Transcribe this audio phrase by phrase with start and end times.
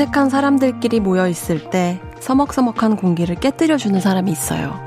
[0.00, 4.80] 어색한 사람들끼리 모여 있을 때 서먹서먹한 공기를 깨뜨려 주는 사람이 있어요.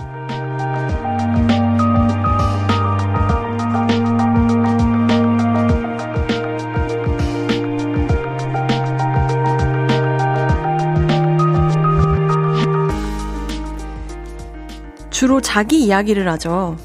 [15.11, 16.75] 주로 자기 이야기를 하죠.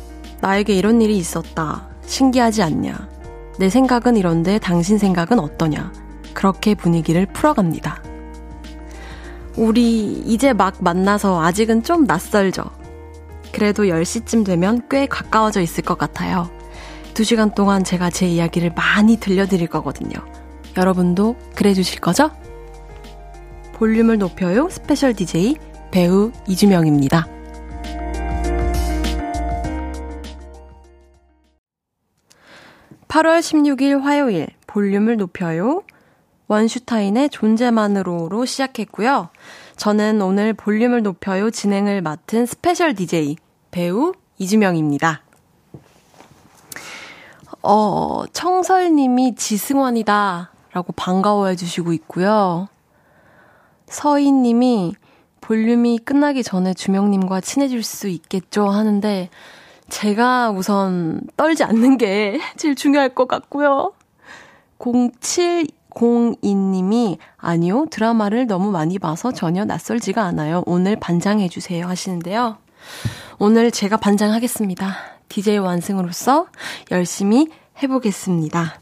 [0.42, 1.88] 나에게 이런 일이 있었다.
[2.04, 3.08] 신기하지 않냐.
[3.58, 5.90] 내 생각은 이런데 당신 생각은 어떠냐.
[6.34, 7.97] 그렇게 분위기를 풀어갑니다.
[9.58, 12.62] 우리 이제 막 만나서 아직은 좀 낯설죠.
[13.52, 16.48] 그래도 10시쯤 되면 꽤 가까워져 있을 것 같아요.
[17.14, 20.12] 2시간 동안 제가 제 이야기를 많이 들려드릴 거거든요.
[20.76, 22.30] 여러분도 그래 주실 거죠?
[23.74, 24.68] 볼륨을 높여요.
[24.70, 25.56] special DJ
[25.90, 27.26] 배우 이주명입니다.
[33.08, 35.82] 8월 16일 화요일 볼륨을 높여요.
[36.48, 39.28] 원슈타인의 존재만으로로 시작했고요.
[39.76, 43.36] 저는 오늘 볼륨을 높여요 진행을 맡은 special DJ
[43.70, 45.22] 배우 이주명입니다.
[47.62, 52.68] 어, 청설님이 지승완이다 라고 반가워해 주시고 있고요.
[53.88, 54.94] 서희님이
[55.40, 59.30] 볼륨이 끝나기 전에 주명님과 친해질 수 있겠죠 하는데
[59.88, 63.92] 제가 우선 떨지 않는 게 제일 중요할 것 같고요.
[65.98, 70.62] 0702님이 아니요, 드라마를 너무 많이 봐서 전혀 낯설지가 않아요.
[70.66, 72.58] 오늘 반장해 주세요 하시는데요.
[73.38, 74.96] 오늘 제가 반장하겠습니다.
[75.28, 76.46] DJ 완승으로서
[76.90, 77.48] 열심히
[77.82, 78.80] 해보겠습니다.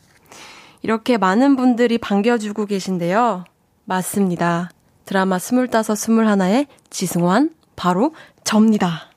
[0.83, 3.45] 이렇게 많은 분들이 반겨주고 계신데요.
[3.85, 4.71] 맞습니다.
[5.05, 8.13] 드라마 스물다섯, 스물하나의 지승환, 바로
[8.45, 9.11] 접니다.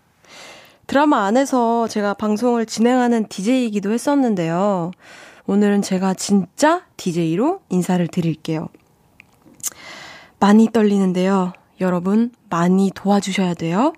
[0.87, 4.91] 드라마 안에서 제가 방송을 진행하는 DJ이기도 했었는데요.
[5.49, 8.67] 오늘은 제가 진짜 DJ로 인사를 드릴게요.
[10.39, 11.53] 많이 떨리는데요.
[11.81, 13.93] 여러분, 많이 도와주셔야 돼요.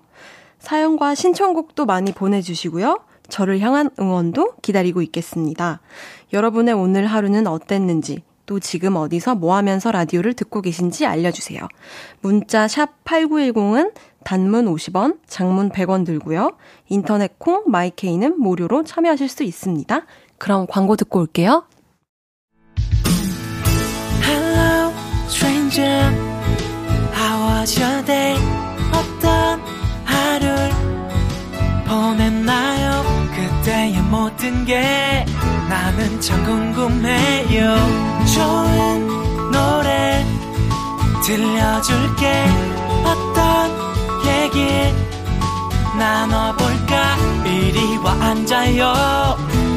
[0.60, 3.00] 사연과 신청곡도 많이 보내주시고요.
[3.28, 5.82] 저를 향한 응원도 기다리고 있겠습니다.
[6.32, 11.60] 여러분의 오늘 하루는 어땠는지, 또 지금 어디서 뭐 하면서 라디오를 듣고 계신지 알려주세요.
[12.22, 13.92] 문자 샵 8910은
[14.24, 16.52] 단문 50원, 장문 100원 들고요.
[16.88, 20.06] 인터넷 콩, 마이케이는 무료로 참여하실 수 있습니다.
[20.42, 21.62] 그럼 광고 듣고 올게요.
[24.24, 24.92] Hello,
[25.28, 26.10] stranger.
[27.14, 28.36] How was your day?
[28.92, 29.60] 어떤
[30.04, 30.70] 하루를
[31.86, 33.04] 보냈나요?
[33.36, 35.24] 그때의 모든 게
[35.68, 37.76] 나는 참 궁금해요.
[38.34, 39.06] 좋은
[39.52, 40.26] 노래
[41.24, 42.46] 들려줄게.
[43.04, 43.70] 어떤
[44.26, 44.92] 얘기
[45.96, 47.16] 나눠볼까
[47.46, 49.71] 이리 와 앉아요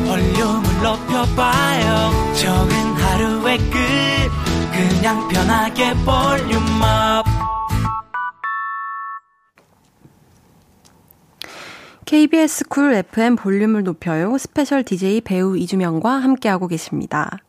[0.85, 3.79] 높여봐요 적은 하루의 끝
[4.71, 7.25] 그냥 편하게 Volume up
[12.05, 17.39] KBS Cool FM 볼륨을 높여요 special DJ 배우 이주명과 함께하고 계십니다.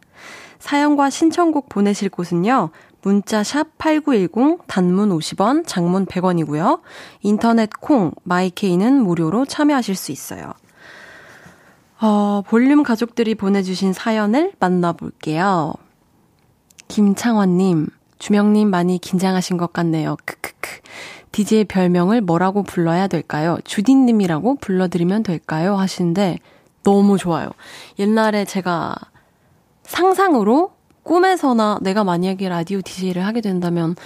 [0.59, 2.71] 사연과 신청곡 보내실 곳은요.
[3.03, 6.81] 문자 샵 8910 단문 50원, 장문 100원이고요.
[7.21, 10.55] 인터넷 콩, 마이케이는 무료로 참여하실 수 있어요.
[12.01, 15.75] 어, 볼륨 가족들이 보내주신 사연을 만나볼게요.
[16.89, 20.17] 김창원님, 주명님 많이 긴장하신 것 같네요.
[20.25, 20.81] 크크크.
[21.33, 23.59] DJ 별명을 뭐라고 불러야 될까요?
[23.65, 25.77] 주디님이라고 불러드리면 될까요?
[25.77, 26.39] 하시는데
[26.83, 27.51] 너무 좋아요.
[27.99, 28.95] 옛날에 제가
[29.83, 30.73] 상상으로
[31.03, 33.97] 꿈에서나 내가 만약에 라디오 DJ를 하게 된다면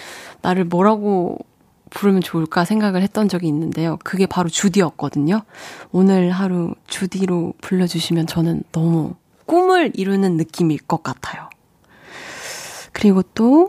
[0.43, 1.39] 나를 뭐라고
[1.91, 3.99] 부르면 좋을까 생각을 했던 적이 있는데요.
[4.05, 5.43] 그게 바로 주디였거든요.
[5.93, 9.15] 오늘 하루 주디로 불러주시면 저는 너무
[9.47, 11.49] 꿈을 이루는 느낌일 것 같아요.
[12.93, 13.69] 그리고 또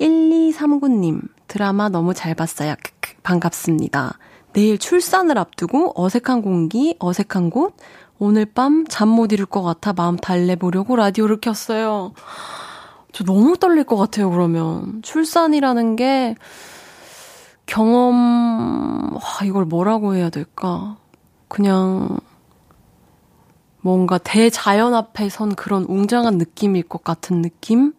[0.00, 2.74] 1239님 드라마 너무 잘 봤어요.
[3.22, 4.18] 반갑습니다.
[4.52, 7.76] 내일 출산을 앞두고 어색한 공기, 어색한 곳,
[8.18, 12.12] 오늘 밤 잠 못 이룰 것 같아 마음 달래보려고 라디오를 켰어요.
[13.12, 15.02] 저 너무 떨릴 것 같아요, 그러면.
[15.02, 16.34] 출산이라는 게
[17.68, 20.96] 경험, 와, 이걸 뭐라고 해야 될까?
[21.48, 22.18] 그냥
[23.82, 27.92] 뭔가 대자연 앞에 선 그런 웅장한 느낌일 것 같은 느낌?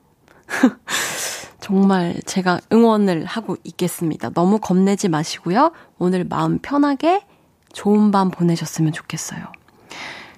[1.61, 4.31] 정말 제가 응원을 하고 있겠습니다.
[4.31, 5.71] 너무 겁내지 마시고요.
[5.99, 7.23] 오늘 마음 편하게
[7.71, 9.39] 좋은 밤 보내셨으면 좋겠어요.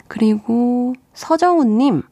[0.10, 2.04] 그리고 서정훈님,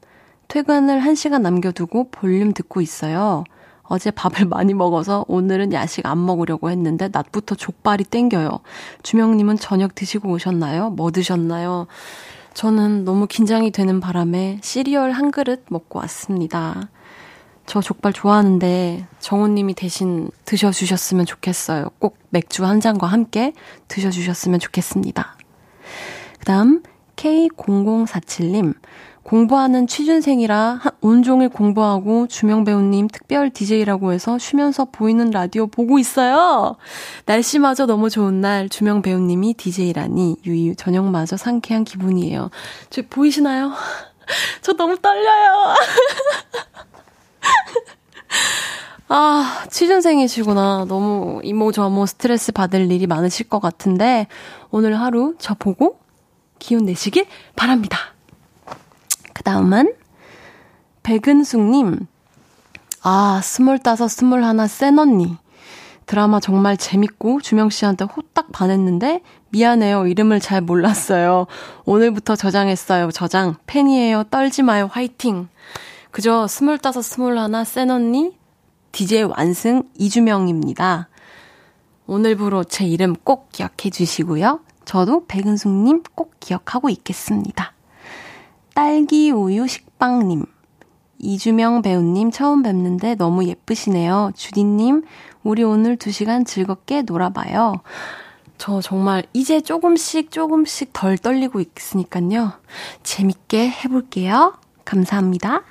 [0.47, 3.43] 퇴근을 1시간 남겨두고 볼륨 듣고 있어요.
[3.89, 8.59] 어제 밥을 많이 먹어서 오늘은 야식 안 먹으려고 했는데 낮부터 족발이 땡겨요.
[9.03, 10.91] 주명님은 저녁 드시고 오셨나요?
[10.91, 11.87] 뭐 드셨나요?
[12.53, 16.89] 저는 너무 긴장이 되는 바람에 시리얼 한 그릇 먹고 왔습니다.
[17.65, 21.89] 저 족발 좋아하는데 정우님이 대신 드셔주셨으면 좋겠어요.
[21.99, 23.53] 꼭 맥주 한 잔과 함께
[23.87, 25.37] 드셔주셨으면 좋겠습니다.
[26.39, 26.81] 그 다음
[27.15, 28.73] K0047님.
[29.29, 36.77] 공부하는 취준생이라 온종일 공부하고 주명 배우님 특별 DJ라고 해서 쉬면서 보이는 라디오 보고 있어요.
[37.27, 42.49] 날씨마저 너무 좋은 날 주명 배우님이 DJ라니 유유 저녁마저 상쾌한 기분이에요.
[42.89, 43.71] 저 보이시나요?
[44.63, 45.75] 저 너무 떨려요.
[49.09, 50.85] 아, 취준생이시구나.
[50.87, 54.25] 너무 이모저모 스트레스 받을 일이 많으실 것 같은데,
[54.71, 55.99] 오늘 하루 저 보고
[56.59, 57.25] 기운 내시길
[57.55, 58.13] 바랍니다.
[59.39, 59.93] 그 다음은,
[61.01, 62.07] 백은숙님.
[63.03, 65.37] 아, 스물다섯, 스물하나 센 언니.
[66.05, 69.21] 드라마 정말 재밌고 주명 씨한테 호딱 반했는데
[69.51, 70.07] 미안해요.
[70.07, 71.47] 이름을 잘 몰랐어요.
[71.85, 73.11] 오늘부터 저장했어요.
[73.11, 73.55] 저장.
[73.65, 74.25] 팬이에요.
[74.25, 74.89] 떨지 마요.
[74.91, 75.47] 화이팅.
[76.11, 78.37] 그저 스물다섯, 스물하나 센 언니
[78.91, 81.07] DJ 완승 이주명입니다.
[82.07, 84.59] 오늘부로 제 이름 꼭 기억해 주시고요.
[84.83, 87.73] 저도 백은숙님 꼭 기억하고 있겠습니다.
[88.79, 90.45] 딸기 우유 식빵님.
[91.17, 94.31] 이주명 배우님 처음 뵙는데 너무 예쁘시네요.
[94.37, 95.03] 주디님,
[95.43, 97.81] 우리 오늘 두 시간 즐겁게 놀아봐요.
[98.57, 102.53] 저 정말 이제 조금씩 조금씩 덜 떨리고 있으니까요.
[103.03, 104.57] 재밌게 해볼게요.
[104.85, 105.63] 감사합니다.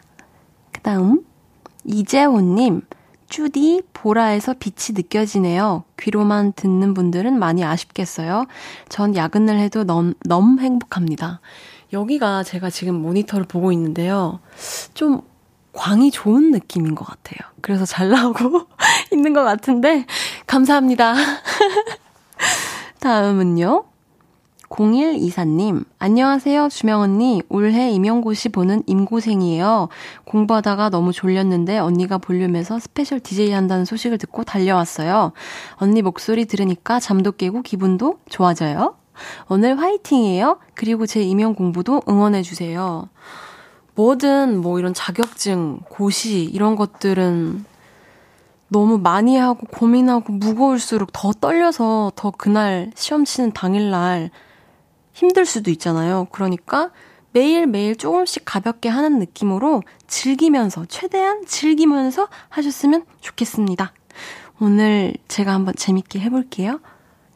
[0.71, 1.25] 그 다음,
[1.87, 2.83] 이재호님,
[3.31, 5.85] 쭈디 보라에서 빛이 느껴지네요.
[5.99, 8.45] 귀로만 듣는 분들은 많이 아쉽겠어요.
[8.91, 11.41] 전 야근을 해도 너무, 너무 행복합니다.
[11.93, 14.41] 여기가 제가 지금 모니터를 보고 있는데요.
[14.95, 15.23] 좀
[15.73, 17.39] 광이 좋은 느낌인 것 같아요.
[17.61, 18.63] 그래서 잘 나오고
[19.13, 20.07] 있는 것 같은데,
[20.47, 21.15] 감사합니다.
[23.01, 23.85] 다음은요.
[24.69, 27.43] 0124님, 안녕하세요, 주명 언니.
[27.49, 29.89] 올해 임용고시 보는 임고생이에요.
[30.25, 35.33] 공부하다가 너무 졸렸는데 언니가 볼륨에서 special DJ 한다는 소식을 듣고 달려왔어요.
[35.77, 38.95] 언니 목소리 들으니까 잠도 깨고 기분도 좋아져요.
[39.49, 40.59] 오늘 화이팅이에요.
[40.75, 43.09] 그리고 제 임용 공부도 응원해주세요.
[43.95, 47.65] 뭐든 뭐 이런 자격증, 고시, 이런 것들은
[48.69, 54.31] 너무 많이 하고 고민하고 무거울수록 더 떨려서 더 그날 시험 치는 당일날
[55.13, 56.29] 힘들 수도 있잖아요.
[56.31, 56.91] 그러니까
[57.33, 63.93] 매일매일 조금씩 가볍게 하는 느낌으로 즐기면서, 최대한 즐기면서 하셨으면 좋겠습니다.
[64.61, 66.81] 오늘 제가 한번 재밌게 해볼게요.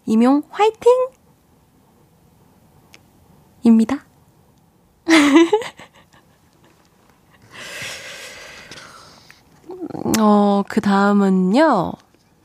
[0.07, 1.09] 임용 화이팅!
[3.63, 4.05] 입니다.
[10.21, 11.93] 어, 그 다음은요,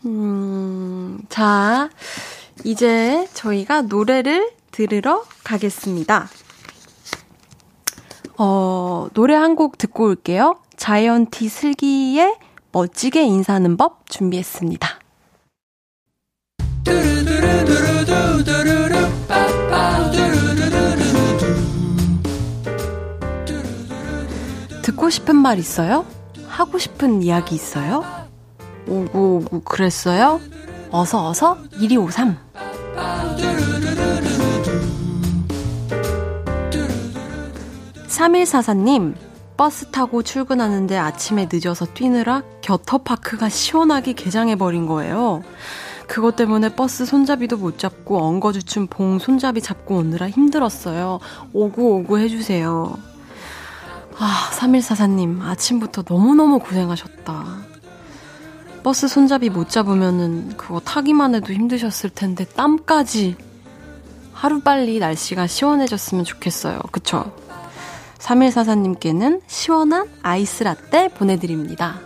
[0.06, 1.90] 음, 자,
[2.64, 6.28] 이제 저희가 노래를 들으러 가겠습니다.
[8.38, 10.60] 어, 노래 한 곡 듣고 올게요.
[10.76, 12.38] 자이언티 슬기의
[12.72, 15.00] 멋지게 인사하는 법 준비했습니다.
[24.98, 26.06] 듣고 싶은 말 있어요?
[26.48, 28.04] 하고 싶은 이야기 있어요?
[28.88, 30.42] 오구 오구 그랬어요?
[30.90, 32.36] 어서 어서 1253
[38.08, 39.14] 3144님,
[39.56, 45.44] 버스 타고 출근하는데 아침에 늦어서 뛰느라 겨터파크가 시원하게 개장해버린 거예요.
[46.08, 51.20] 그것 때문에 버스 손잡이도 못 잡고 엉거주춤 봉 손잡이 잡고 오느라 힘들었어요.
[51.54, 53.17] 오구오구 해주세요.
[54.20, 57.46] 아, 3144님, 아침부터 너무너무 고생하셨다.
[58.84, 63.36] 버스 손잡이 못 잡으면은 그거 타기만 해도 힘드셨을 텐데 땀까지
[64.34, 66.80] 하루빨리 날씨가 시원해졌으면 좋겠어요.
[66.92, 67.32] 그쵸?
[68.20, 72.00] 3144님께는 시원한 아이스 라떼 보내드립니다.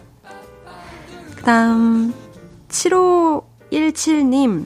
[1.35, 2.13] 그 다음,
[2.69, 4.65] 7517님,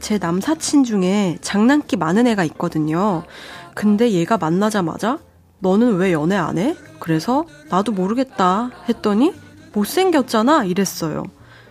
[0.00, 3.22] 제 남사친 중에 장난기 많은 애가 있거든요.
[3.74, 5.18] 근데 얘가 만나자마자
[5.62, 6.76] 너는 왜 연애 안 해?
[6.98, 9.32] 그래서 나도 모르겠다 했더니
[9.72, 11.22] 못생겼잖아 이랬어요.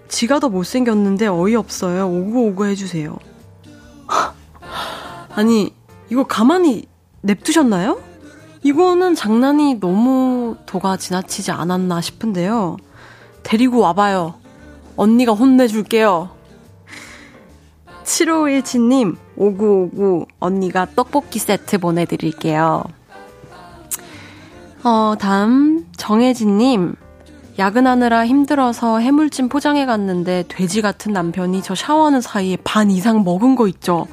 [0.08, 2.08] 지가 더 못생겼는데 어이없어요.
[2.08, 3.18] 오구오구 해주세요.
[5.36, 5.74] 아니,
[6.10, 6.86] 이거 가만히
[7.22, 8.02] 냅두셨나요?
[8.64, 12.78] 이거는 장난이 너무 도가 지나치지 않았나 싶은데요.
[13.44, 14.36] 데리고 와봐요.
[14.96, 16.30] 언니가 혼내줄게요.
[18.04, 22.84] 7517님, 5959, 언니가 떡볶이 세트 보내드릴게요.
[24.84, 26.96] 어, 다음, 정혜진님,
[27.60, 33.68] 야근하느라 힘들어서 해물찜 포장해 갔는데 돼지 같은 남편이 저 샤워하는 사이에 반 이상 먹은 거
[33.68, 34.08] 있죠.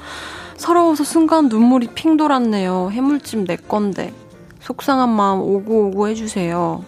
[0.58, 2.90] 서러워서 순간 눈물이 핑 돌았네요.
[2.92, 4.12] 해물찜 내 건데.
[4.60, 6.84] 속상한 마음 오구오구 해주세요.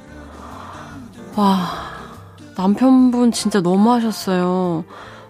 [1.37, 1.57] 와,
[2.59, 4.85] 남편분 진짜 너무 하셨어요.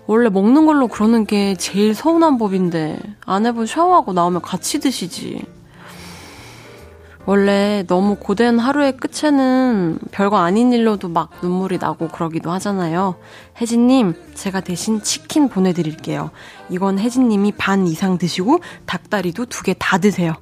[0.07, 5.45] 원래 먹는 걸로 그러는 게 제일 서운한 법인데 아내분 샤워하고 나오면 같이 드시지.
[7.26, 13.16] 원래 너무 고된 하루의 끝에는 별거 아닌 일로도 막 눈물이 나고 그러기도 하잖아요.
[13.60, 16.30] 혜진님, 제가 대신 치킨 보내드릴게요.
[16.70, 20.34] 이건 혜진님이 반 이상 드시고 닭다리도 두 개 다 드세요.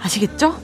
[0.00, 0.54] 아시겠죠?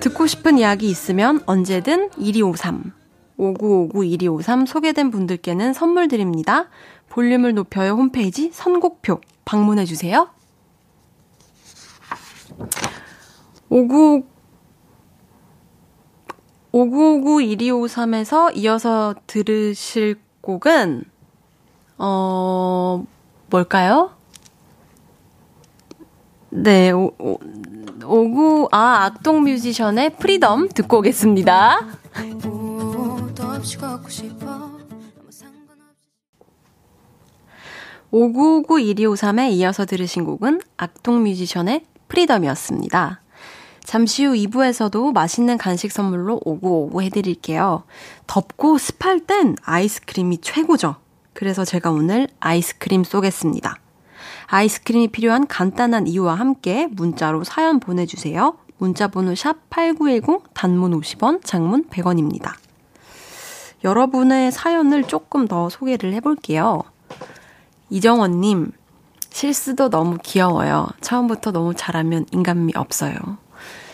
[0.00, 2.92] 듣고 싶은 이야기 있으면 언제든 1253.
[3.38, 6.68] 5959-1253 소개된 분들께는 선물 드립니다.
[7.10, 10.30] 볼륨을 높여요 홈페이지 선곡표 방문해 주세요.
[13.68, 14.30] 59
[16.72, 21.04] 5959-1253에서 이어서 들으실 곡은,
[21.98, 23.04] 어,
[23.50, 24.12] 뭘까요?
[26.50, 27.38] 네, 오, 오,
[28.04, 31.86] 오구, 아, 악동 뮤지션의 Freedom 듣고 오겠습니다.
[38.12, 43.20] 5959-1253에 이어서 들으신 곡은 악동 뮤지션의 Freedom이었습니다.
[43.84, 47.84] 잠시 후 2부에서도 맛있는 간식 선물로 5959 해드릴게요.
[48.26, 50.96] 덥고 습할 땐 아이스크림이 최고죠.
[51.32, 53.76] 그래서 제가 오늘 아이스크림 쏘겠습니다.
[54.46, 58.56] 아이스크림이 필요한 간단한 이유와 함께 문자로 사연 보내주세요.
[58.78, 62.52] 문자 번호 샵 8910 단문 50원, 장문 100원입니다.
[63.84, 66.82] 여러분의 사연을 조금 더 소개를 해볼게요.
[67.90, 68.72] 이정원님,
[69.30, 70.88] 실수도 너무 귀여워요.
[71.00, 73.16] 처음부터 너무 잘하면 인간미 없어요.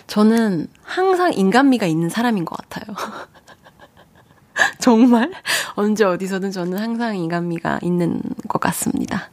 [0.06, 2.94] 저는 항상 인간미가 있는 사람인 것 같아요.
[4.78, 5.32] 정말
[5.74, 9.30] 언제 어디서든 저는 항상 인간미가 있는 것 같습니다.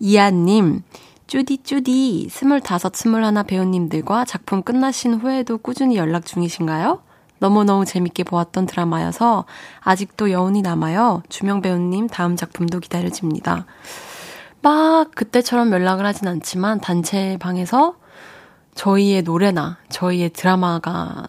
[0.00, 0.82] 이하님,
[1.26, 7.02] 쭈디 쭈디, 스물다섯, 스물하나 배우님들과 작품 끝나신 후에도 꾸준히 연락 중이신가요?
[7.38, 9.44] 너무너무 재밌게 보았던 드라마여서
[9.80, 11.22] 아직도 여운이 남아요.
[11.28, 13.66] 주명 배우님 다음 작품도 기다려집니다.
[14.60, 17.94] 막 그때처럼 연락을 하진 않지만 단체방에서
[18.74, 21.24] 저희의 노래나 저희의 드라마가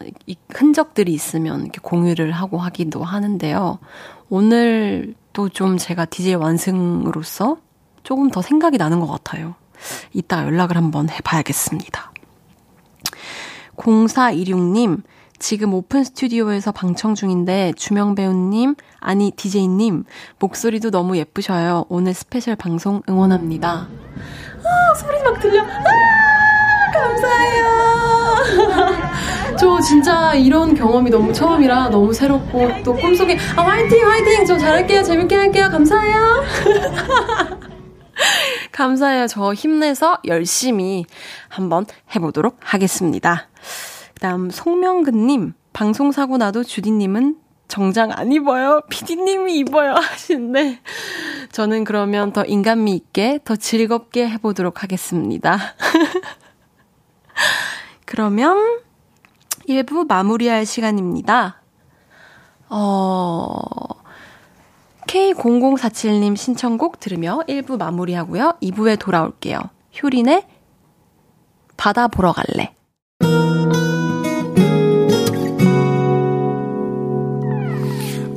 [0.53, 3.79] 흔적들이 있으면 이렇게 공유를 하고 하기도 하는데요.
[4.29, 7.57] 오늘 또 좀 제가 DJ 완승으로서
[8.03, 9.55] 조금 더 생각이 나는 것 같아요.
[10.13, 12.11] 이따 연락을 한번 해봐야겠습니다.
[13.77, 15.01] 0426님,
[15.39, 20.03] 지금 오픈 스튜디오에서 방청 중인데 주명 배우님, 아니 DJ님
[20.39, 21.86] 목소리도 너무 예쁘셔요.
[21.89, 23.69] 오늘 special 방송 응원합니다.
[23.69, 25.63] 아, 소리 막 들려.
[25.63, 27.65] 아, 감사해요.
[29.58, 35.03] 저 진짜 이런 경험이 너무 처음이라 너무 새롭고 또 꿈속에 아 화이팅 화이팅 저 잘할게요
[35.03, 36.43] 재밌게 할게요 감사해요.
[38.72, 39.27] 감사해요.
[39.27, 41.05] 저 힘내서 열심히
[41.50, 43.48] 한번 해보도록 하겠습니다.
[44.19, 45.53] 그 다음, 송명근님.
[45.71, 47.38] 방송 사고 나도 주디님은
[47.69, 48.81] 정장 안 입어요.
[48.89, 49.93] 피디님이 입어요.
[49.93, 50.81] 하시는데,
[51.53, 55.57] 저는 그러면 더 인간미 있게, 더 즐겁게 해보도록 하겠습니다.
[58.03, 58.81] 그러면,
[59.69, 61.61] 1부 마무리할 시간입니다.
[62.67, 63.57] 어,
[65.07, 68.57] K0047님 신청곡 들으며 1부 마무리하고요.
[68.61, 69.61] 2부에 돌아올게요.
[70.03, 70.45] 효린의
[71.77, 72.73] 바다 보러 갈래.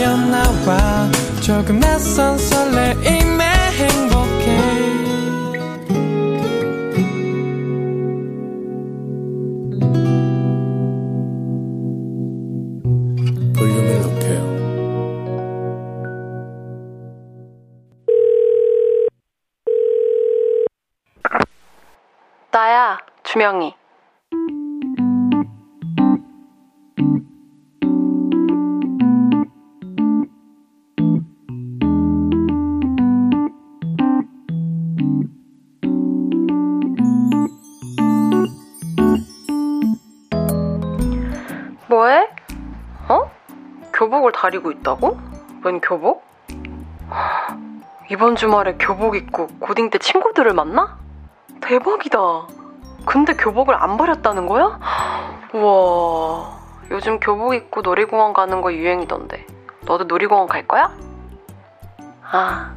[0.00, 1.10] 새어 나와
[1.42, 4.80] 조금 낯선 설레임에 행복해
[22.50, 23.79] 나야, 주명이.
[44.40, 45.18] 다리고 있다고?
[45.64, 46.24] 웬 교복?
[48.10, 50.98] 이번 주말에 교복 입고 고딩 때 친구들을 만나?
[51.60, 52.18] 대박이다.
[53.04, 54.80] 근데 교복을 안 버렸다는 거야?
[55.52, 56.58] 우와,
[56.90, 59.46] 요즘 교복 입고 놀이공원 가는 거 유행이던데.
[59.82, 60.90] 너도 놀이공원 갈 거야?
[62.22, 62.72] 아,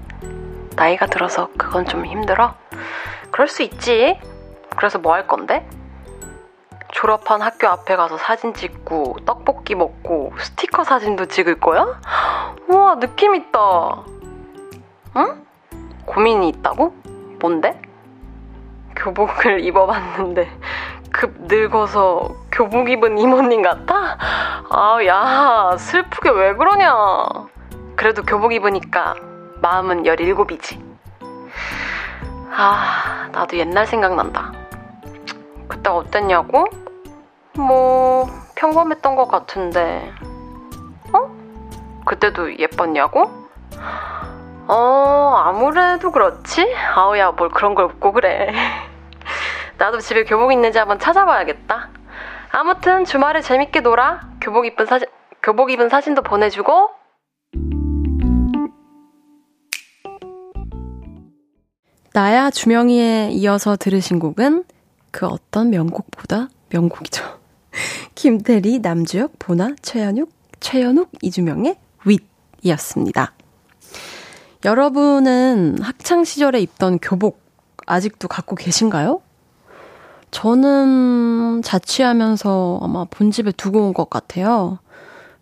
[0.75, 2.55] 나이가 들어서 그건 좀 힘들어?
[3.31, 4.19] 그럴 수 있지.
[4.75, 5.65] 그래서 뭐 할 건데?
[6.93, 11.99] 졸업한 학교 앞에 가서 사진 찍고 떡볶이 먹고 스티커 사진도 찍을 거야?
[12.67, 14.03] 우와 느낌 있다.
[15.17, 15.45] 응?
[16.05, 16.93] 고민이 있다고?
[17.41, 17.81] 뭔데?
[18.95, 20.49] 교복을 입어봤는데
[21.11, 24.17] 급 늙어서 교복 입은 이모님 같아?
[24.69, 26.91] 아, 야, 슬프게 왜 그러냐.
[27.95, 29.15] 그래도 교복 입으니까
[29.61, 30.79] 마음은 17이지.
[32.55, 34.51] 아, 나도 옛날 생각난다.
[35.67, 36.82] 그때 어땠냐고?
[37.55, 40.11] 뭐, 평범했던 것 같은데.
[41.13, 41.29] 어?
[42.05, 43.29] 그때도 예뻤냐고?
[44.67, 46.73] 어, 아무래도 그렇지?
[46.95, 48.51] 아우야, 뭘 그런 걸 묻고 그래.
[49.77, 51.89] 나도 집에 교복 있는지 한번 찾아봐야겠다.
[52.51, 54.21] 아무튼 주말에 재밌게 놀아.
[54.39, 55.07] 교복 입은 사진,
[55.41, 56.91] 교복 입은 사진도 보내주고.
[62.13, 64.65] 나야 주명이에 이어서 들으신 곡은
[65.09, 67.42] 그 어떤 명곡보다 명곡이죠.
[68.15, 71.77] 김태리, 남주혁, 보나, 최현욱, 최현욱, 이주명의
[72.63, 73.33] 윗이었습니다.
[74.65, 77.41] 여러분은 학창 시절에 입던 교복
[77.85, 79.21] 아직도 갖고 계신가요?
[80.31, 84.79] 저는 자취하면서 아마 본집에 두고 온 것 같아요.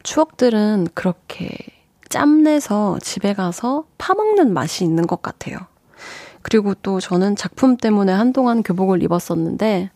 [0.03, 1.49] 추억들은 그렇게
[2.09, 5.57] 짬내서 집에 가서 파먹는 맛이 있는 것 같아요.
[6.41, 9.91] 그리고 또 저는 작품 때문에 한동안 교복을 입었었는데,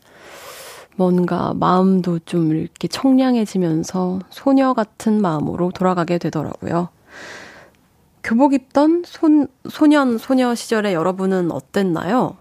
[0.95, 6.89] 뭔가 마음도 좀 이렇게 청량해지면서 소녀 같은 마음으로 돌아가게 되더라고요.
[8.23, 12.37] 교복 입던 손, 소년, 소녀 시절에 여러분은 어땠나요?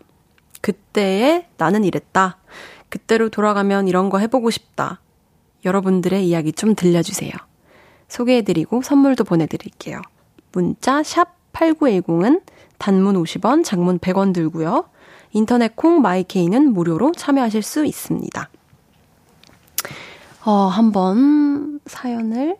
[0.60, 2.38] 그때의 나는 이랬다.
[2.88, 5.00] 그때로 돌아가면 이런 거 해보고 싶다.
[5.64, 7.32] 여러분들의 이야기 좀 들려주세요.
[8.08, 10.00] 소개해드리고 선물도 보내드릴게요.
[10.52, 12.42] 문자 샵 8910은
[12.78, 14.84] 단문 50원, 장문 100원 들고요.
[15.34, 18.48] 인터넷 콩 마이케이는 무료로 참여하실 수 있습니다.
[20.44, 22.56] 어, 한번 사연을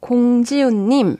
[0.00, 1.16] 공지훈님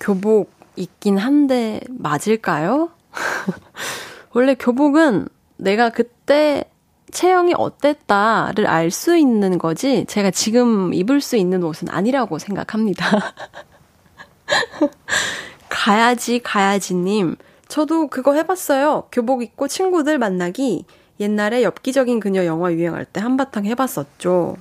[0.00, 2.90] 교복 있긴 한데 맞을까요?
[4.32, 6.64] 원래 교복은 내가 그때
[7.10, 13.34] 체형이 어땠다를 알 수 있는 거지, 제가 지금 입을 수 있는 옷은 아니라고 생각합니다.
[15.68, 17.36] 가야지, 가야지님.
[17.72, 19.04] 저도 그거 해봤어요.
[19.10, 20.84] 교복 입고 친구들 만나기.
[21.20, 24.58] 옛날에 엽기적인 그녀 영화 유행할 때 한바탕 해봤었죠.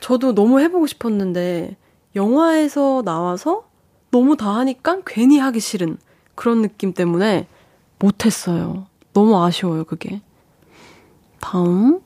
[0.00, 1.78] 저도 너무 해보고 싶었는데,
[2.14, 3.64] 영화에서 나와서
[4.10, 5.96] 너무 다 하니까 괜히 하기 싫은
[6.34, 7.46] 그런 느낌 때문에
[7.98, 8.84] 못했어요.
[9.14, 10.20] 너무 아쉬워요, 그게.
[11.40, 12.00] 다음.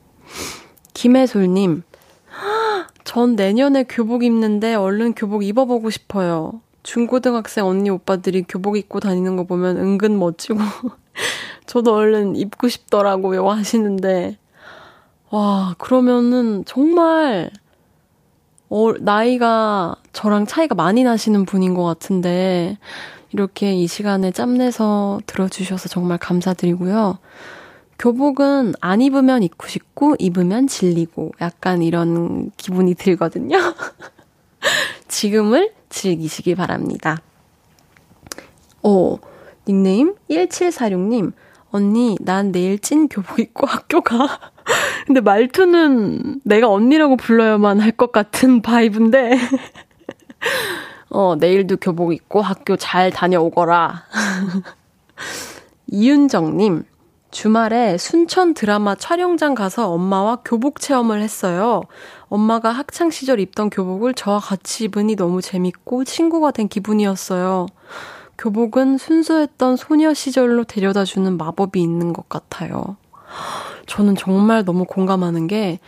[0.93, 1.83] 김혜솔님.
[3.03, 6.61] 전 내년에 교복 입는데 얼른 교복 입어보고 싶어요.
[6.87, 10.59] 중고등학생 언니 오빠들이 교복 입고 다니는 거 보면 은근 멋지고,
[11.67, 14.37] 저도 얼른 입고 싶더라고요 하시는데,
[15.29, 17.51] 와, 그러면은 정말,
[18.69, 22.77] 어, 나이가 저랑 차이가 많이 나시는 분인 것 같은데,
[23.33, 27.17] 이렇게 이 시간에 짬내서 들어주셔서 정말 감사드리고요.
[27.99, 33.57] 교복은 안 입으면 입고 싶고, 입으면 질리고, 약간 이런 기분이 들거든요.
[35.09, 37.17] 지금을 즐기시기 바랍니다.
[38.83, 39.19] 오,
[39.67, 41.33] 닉네임 1746님.
[41.71, 44.39] 언니, 난 내일 찐 교복 입고 학교 가.
[45.05, 49.37] 근데 말투는 내가 언니라고 불러야만 할 것 같은 바이브인데.
[51.09, 54.03] 어, 내일도 교복 입고 학교 잘 다녀오거라.
[55.87, 56.83] 이윤정님,
[57.31, 61.81] 주말에 순천 드라마 촬영장 가서 엄마와 교복 체험을 했어요.
[62.29, 67.67] 엄마가 학창 시절 입던 교복을 저와 같이 입으니 너무 재밌고 친구가 된 기분이었어요.
[68.37, 72.97] 교복은 순수했던 소녀 시절로 데려다 주는 마법이 있는 것 같아요.
[73.87, 75.79] 저는 정말 너무 공감하는 게,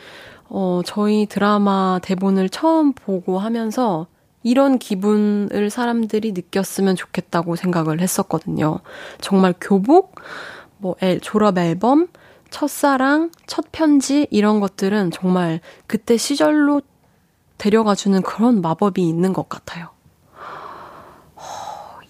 [0.48, 4.08] 어, 저희 드라마 대본을 처음 보고 하면서
[4.42, 8.80] 이런 기분을 사람들이 느꼈으면 좋겠다고 생각을 했었거든요.
[9.20, 10.16] 정말 교복,
[10.78, 12.08] 뭐, 앨, 졸업 앨범,
[12.50, 16.82] 첫사랑, 첫 편지, 이런 것들은 정말 그때 시절로
[17.58, 19.90] 데려가 주는 그런 마법이 있는 것 같아요.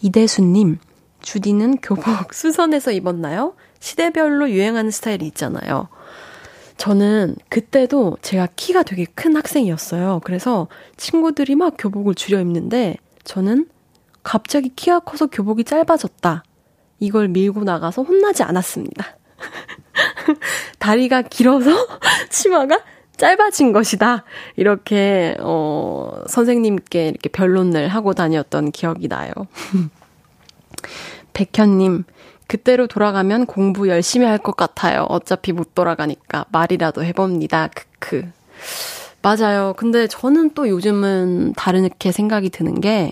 [0.01, 0.79] 이대수님,
[1.21, 3.55] 주디는 교복 수선해서 입었나요?
[3.79, 5.89] 시대별로 유행하는 스타일이 있잖아요.
[6.77, 10.21] 저는 그때도 제가 키가 되게 큰 학생이었어요.
[10.23, 13.67] 그래서 친구들이 막 교복을 줄여 입는데 저는
[14.23, 16.43] 갑자기 키가 커서 교복이 짧아졌다.
[16.99, 19.18] 이걸 밀고 나가서 혼나지 않았습니다.
[20.79, 21.71] 다리가 길어서
[22.29, 22.79] 치마가
[23.17, 24.23] 짧아진 것이다.
[24.55, 29.31] 이렇게, 어, 선생님께 이렇게 변론을 하고 다녔던 기억이 나요.
[31.33, 32.03] 백현님,
[32.47, 35.03] 그때로 돌아가면 공부 열심히 할 것 같아요.
[35.09, 37.69] 어차피 못 돌아가니까 말이라도 해봅니다.
[37.99, 38.31] 크크.
[39.21, 39.73] 맞아요.
[39.77, 43.11] 근데 저는 또 요즘은 다르게 생각이 드는 게,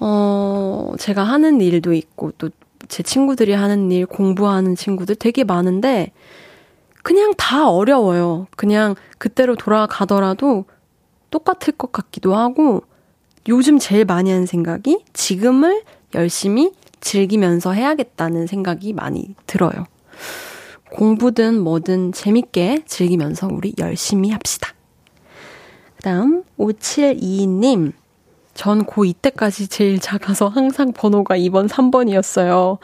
[0.00, 2.50] 어, 제가 하는 일도 있고, 또
[2.86, 6.12] 제 친구들이 하는 일, 공부하는 친구들 되게 많은데,
[7.02, 8.46] 그냥 다 어려워요.
[8.56, 10.64] 그냥 그때로 돌아가더라도
[11.30, 12.82] 똑같을 것 같기도 하고,
[13.48, 15.82] 요즘 제일 많이 하는 생각이 지금을
[16.14, 19.86] 열심히 즐기면서 해야겠다는 생각이 많이 들어요.
[20.90, 24.74] 공부든 뭐든 재밌게 즐기면서 우리 열심히 합시다.
[25.96, 27.92] 그 다음, 5722님.
[28.58, 32.78] 전 고2 때까지 제일 작아서 항상 번호가 2번, 3번이었어요.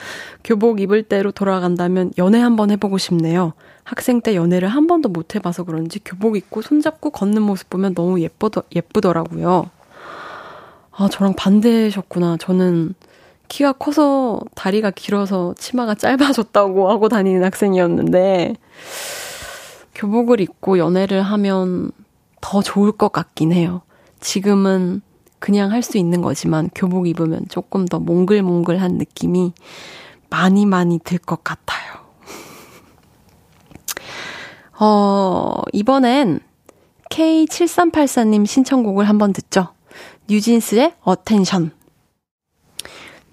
[0.45, 3.55] 교복 입을 때로 돌아간다면 연애 한번 해보고 싶네요.
[3.83, 8.21] 학생 때 연애를 한 번도 못 해봐서 그런지 교복 입고 손잡고 걷는 모습 보면 너무
[8.21, 9.69] 예쁘더, 예쁘더라고요.
[10.93, 12.37] 아, 저랑 반대셨구나.
[12.37, 12.95] 저는
[13.49, 18.55] 키가 커서 다리가 길어서 치마가 짧아졌다고 하고 다니는 학생이었는데,
[19.97, 21.91] 교복을 입고 연애를 하면
[22.41, 23.83] 더 좋을 것 같긴 해요.
[24.21, 25.03] 지금은
[25.45, 29.53] 그냥 할 수 있는 거지만 교복 입으면 조금 더 몽글몽글한 느낌이
[30.31, 32.01] 많이 많이 들 것 같아요.
[34.81, 36.41] 어, 이번엔
[37.11, 39.69] K7384님 신청곡을 한번 듣죠.
[40.31, 41.73] 뉴진스의 Attention.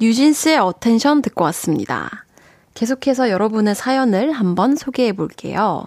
[0.01, 2.25] 뉴진스의 Attention 듣고 왔습니다.
[2.73, 5.85] 계속해서 여러분의 사연을 한번 소개해 볼게요.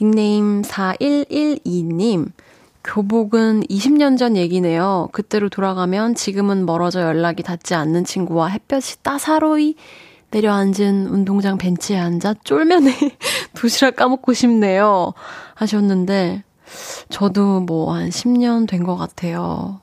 [0.00, 2.30] 닉네임 4112님.
[2.86, 5.08] 교복은 20년 전 얘기네요.
[5.12, 9.74] 그때로 돌아가면 지금은 멀어져 연락이 닿지 않는 친구와 햇볕이 따사로이
[10.30, 12.92] 내려앉은 운동장 벤치에 앉아 쫄면에
[13.54, 15.12] 도시락 까먹고 싶네요.
[15.54, 16.44] 하셨는데,
[17.10, 19.80] 저도 뭐 한 10년 된 것 같아요.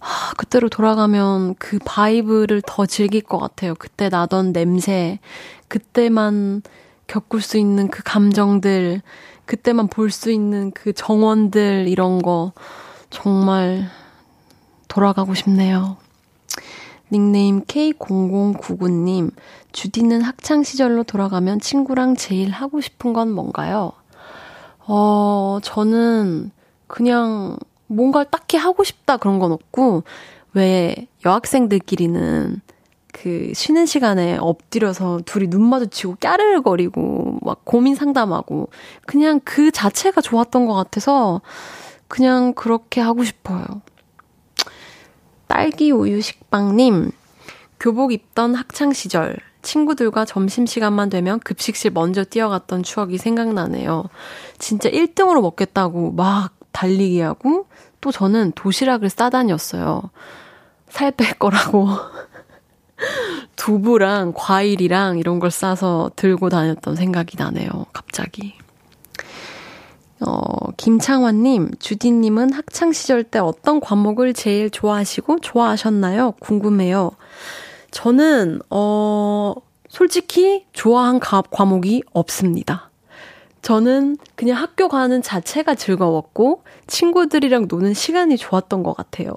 [0.00, 3.74] 아, 그때로 돌아가면 그 바이브를 더 즐길 것 같아요.
[3.78, 5.18] 그때 나던 냄새,
[5.68, 6.62] 그때만
[7.06, 9.02] 겪을 수 있는 그 감정들,
[9.50, 12.52] 그때만 볼 수 있는 그 정원들, 이런 거,
[13.10, 13.88] 정말
[14.86, 15.96] 돌아가고 싶네요.
[17.10, 19.32] 닉네임 K0099님,
[19.72, 23.90] 주디는 학창시절로 돌아가면 친구랑 제일 하고 싶은 건 뭔가요?
[24.86, 26.52] 어, 저는
[26.86, 27.56] 그냥
[27.88, 30.04] 뭔가 딱히 하고 싶다 그런 건 없고,
[30.54, 32.60] 왜 여학생들끼리는
[33.12, 38.70] 그 쉬는 시간에 엎드려서 둘이 눈 마주치고 까르르거리고 막 고민 상담하고
[39.06, 41.40] 그냥 그 자체가 좋았던 것 같아서
[42.08, 43.64] 그냥 그렇게 하고 싶어요.
[45.46, 47.10] 딸기 우유 식빵님,
[47.80, 54.04] 교복 입던 학창 시절, 친구들과 점심시간만 되면 급식실 먼저 뛰어갔던 추억이 생각나네요.
[54.58, 57.66] 진짜 1등으로 먹겠다고 막 달리기 하고,
[58.00, 60.10] 또 저는 도시락을 싸다녔어요.
[60.88, 61.88] 살 뺄 거라고.
[63.56, 67.86] 두부랑 과일이랑 이런 걸 싸서 들고 다녔던 생각이 나네요.
[67.92, 68.54] 갑자기.
[70.20, 76.32] 어, 김창환님, 주디님은 학창시절 때 어떤 과목을 제일 좋아하시고 좋아하셨나요?
[76.40, 77.12] 궁금해요.
[77.90, 79.54] 저는, 어,
[79.88, 82.90] 솔직히 좋아한 과목이 없습니다.
[83.62, 89.32] 저는 그냥 학교 가는 자체가 즐거웠고, 친구들이랑 노는 시간이 좋았던 것 같아요.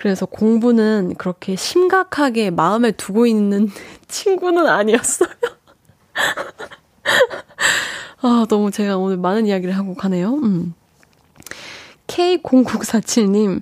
[0.00, 3.68] 그래서 공부는 그렇게 심각하게 마음에 두고 있는
[4.08, 5.28] 친구는 아니었어요.
[8.22, 10.36] 아, 너무 제가 오늘 많은 이야기를 하고 가네요.
[10.36, 10.72] 음.
[12.06, 13.60] K0947님,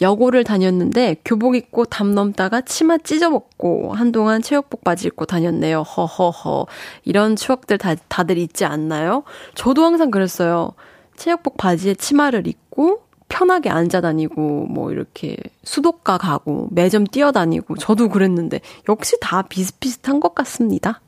[0.00, 5.82] 여고를 다녔는데 교복 입고 담 넘다가 치마 찢어먹고 한동안 체육복 바지 입고 다녔네요.
[5.82, 6.66] 허허허.
[7.04, 9.24] 이런 추억들 다, 다들 있지 않나요?
[9.56, 10.72] 저도 항상 그랬어요.
[11.16, 18.60] 체육복 바지에 치마를 입고 편하게 앉아 다니고 뭐 이렇게 수도가 가고 매점 뛰어다니고 저도 그랬는데
[18.90, 21.00] 역시 다 비슷비슷한 것 같습니다.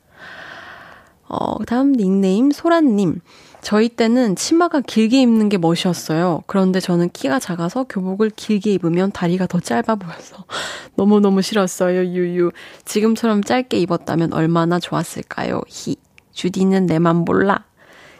[1.27, 3.21] 어, 다음 닉네임 소란님.
[3.61, 6.43] 저희 때는 치마가 길게 입는 게 멋이었어요.
[6.47, 10.43] 그런데 저는 키가 작아서 교복을 길게 입으면 다리가 더 짧아 보여서
[10.95, 12.05] 너무너무 싫었어요.
[12.05, 12.51] 유유.
[12.85, 15.61] 지금처럼 짧게 입었다면 얼마나 좋았을까요?
[15.67, 15.95] 히.
[16.33, 17.63] 주디는 내맘 몰라.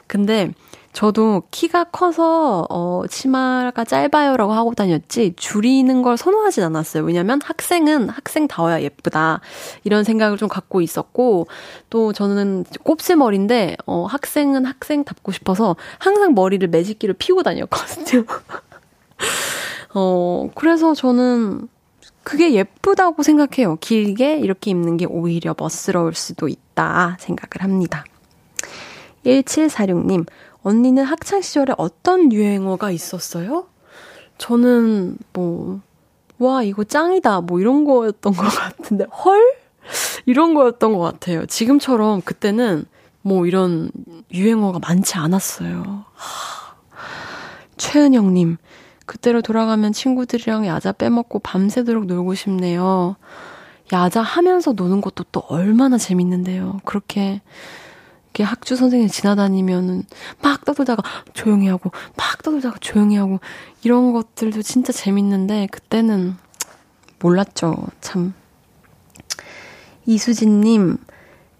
[0.08, 0.52] 근데
[0.93, 7.03] 저도 키가 커서 어 치마가 짧아요라고 하고 다녔지 줄이는 걸 선호하진 않았어요.
[7.03, 9.41] 왜냐면 학생은 학생다워야 예쁘다.
[9.84, 11.47] 이런 생각을 좀 갖고 있었고
[11.89, 18.25] 또 저는 곱슬머리인데 어 학생은 학생답고 싶어서 항상 머리를 매직기를 피고 다녔거든요.
[19.95, 21.67] 어 그래서 저는
[22.23, 23.77] 그게 예쁘다고 생각해요.
[23.82, 28.06] 길게 이렇게 입는 게 오히려 멋스러울 수도 있다 생각을 합니다.
[29.25, 30.25] 1746님,
[30.63, 33.67] 언니는 학창 시절에 어떤 유행어가 있었어요?
[34.38, 35.82] 저는 뭐,
[36.39, 37.41] 와, 이거 짱이다.
[37.41, 39.39] 뭐 이런 거였던 것 같은데, 헐?
[40.26, 41.45] 이런 거였던 것 같아요.
[41.45, 42.86] 지금처럼 그때는
[43.21, 43.91] 뭐 이런
[44.34, 46.06] 유행어가 많지 않았어요.
[46.13, 46.76] 하.
[47.78, 48.58] 최은영님,
[49.06, 53.15] 그때로 돌아가면 친구들이랑 야자 빼먹고 밤새도록 놀고 싶네요.
[53.91, 56.80] 야자 하면서 노는 것도 또 얼마나 재밌는데요.
[56.86, 57.41] 그렇게,
[58.34, 60.06] 이렇게 학주 선생님 지나다니면은
[60.41, 63.39] 막 떠들다가 조용히 하고, 막 떠들다가 조용히 하고,
[63.84, 66.36] 이런 것들도 진짜 재밌는데, 그때는
[67.19, 67.76] 몰랐죠.
[68.02, 68.34] 참.
[70.08, 70.98] 이수진님,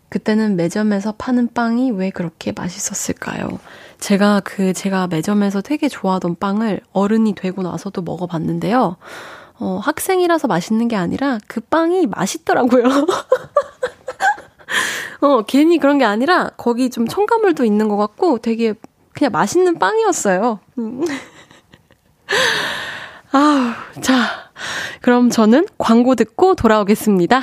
[0.10, 3.60] 그때는 매점에서 파는 빵이 왜 그렇게 맛있었을까요?
[4.00, 8.98] 제가 그, 제가 매점에서 되게 좋아하던 빵을 어른이 되고 나서도 먹어봤는데요.
[9.60, 12.84] 어, 학생이라서 맛있는 게 아니라 그 빵이 맛있더라고요.
[15.22, 18.74] 어, 괜히 그런 게 아니라 거기 좀 첨가물도 있는 것 같고 되게
[19.14, 20.60] 그냥 맛있는 빵이었어요.
[20.80, 21.04] 음.
[23.32, 24.52] 아, 자,
[25.02, 27.42] 그럼 저는 광고 듣고 돌아오겠습니다.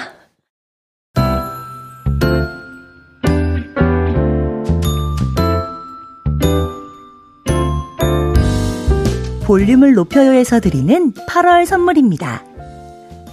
[9.45, 12.45] 볼륨을 높여요에서 드리는 8월 선물입니다.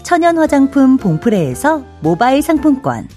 [0.02, 3.08] 천연 화장품 봉프레에서 모바일 상품권.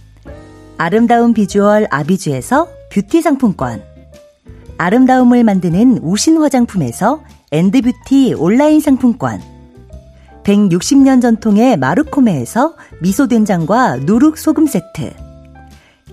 [0.82, 3.82] 아름다운 비주얼 아비주에서 뷰티 상품권.
[4.78, 9.42] 아름다움을 만드는 우신 화장품에서 엔드뷰티 온라인 상품권.
[10.42, 15.12] 160년 전통의 마르코메에서 미소된장과 누룩 소금 세트.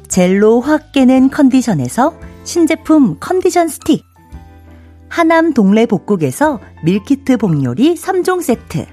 [0.09, 4.03] 젤로 확 깨는 컨디션에서 신제품 컨디션 스틱.
[5.07, 8.85] 하남 동래 복국에서 밀키트 복요리 3종 세트.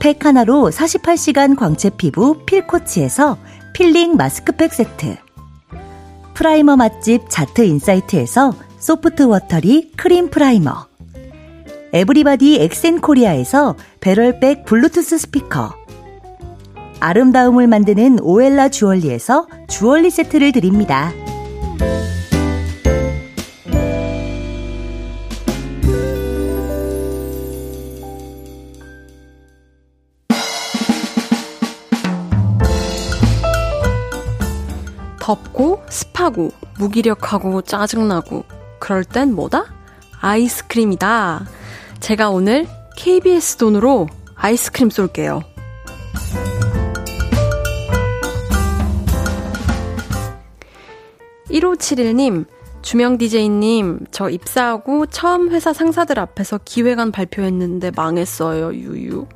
[0.00, 3.38] 팩 하나로 48시간 광채 피부 필코치에서
[3.76, 5.16] 필링 마스크팩 세트.
[6.32, 10.86] primer 맛집 자트 인사이트에서 soft watery cream primer.
[11.92, 15.74] 에브리바디 엑센 코리아에서 barrel bag 블루투스 스피커.
[17.00, 21.12] 아름다움을 만드는 오엘라 주얼리에서 주얼리 세트를 드립니다.
[35.26, 38.44] 덥고 습하고 무기력하고 짜증나고
[38.78, 39.64] 그럴 땐 뭐다?
[40.20, 41.44] 아이스크림이다.
[41.98, 45.42] 제가 오늘 KBS 돈으로 아이스크림 쏠게요.
[51.50, 52.44] 1571님,
[52.82, 59.26] 주명 DJ님, 저 입사하고 처음 회사 상사들 앞에서 기획안 발표했는데 망했어요, 유유.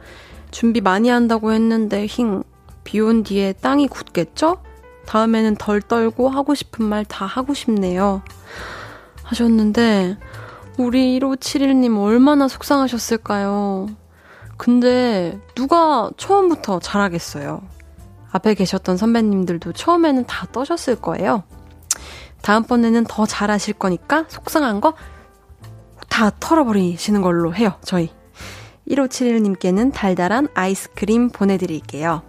[0.51, 2.43] 준비 많이 한다고 했는데 힝.
[2.83, 4.57] 비 온 뒤에 땅이 굳겠죠?
[5.11, 8.23] 다음에는 덜 떨고 하고 싶은 말 다 하고 싶네요.
[9.25, 10.17] 하셨는데,
[10.79, 13.89] 우리 1571님 얼마나 속상하셨을까요?
[14.57, 17.63] 근데 누가 처음부터 잘하겠어요?
[18.31, 21.43] 앞에 계셨던 선배님들도 처음에는 다 떠셨을 거예요.
[22.43, 24.95] 다음번에는 더 잘하실 거니까 속상한 거
[26.11, 28.11] 다 털어버리시는 걸로 해요, 저희.
[28.89, 32.23] 1571님께는 달달한 아이스크림 보내드릴게요.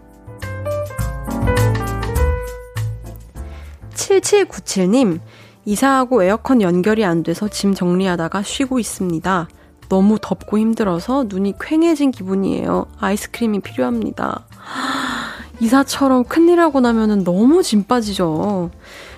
[4.20, 5.20] 7797님,
[5.66, 9.48] 이사하고 에어컨 연결이 안 돼서 짐 정리하다가 쉬고 있습니다.
[9.90, 12.88] 너무 덥고 힘들어서 눈이 퀭해진 기분이에요.
[13.00, 14.46] 아이스크림이 필요합니다.
[15.60, 18.72] 이사처럼 큰일하고 나면은 너무 짐 빠지죠.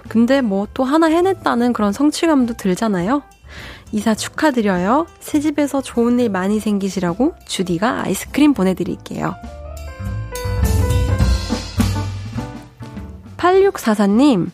[0.10, 3.22] 근데 뭐 또 하나 해냈다는 그런 성취감도 들잖아요.
[3.92, 5.06] 이사 축하드려요.
[5.20, 9.36] 새 집에서 좋은 일 많이 생기시라고 주디가 아이스크림 보내드릴게요.
[13.38, 14.50] 8644님,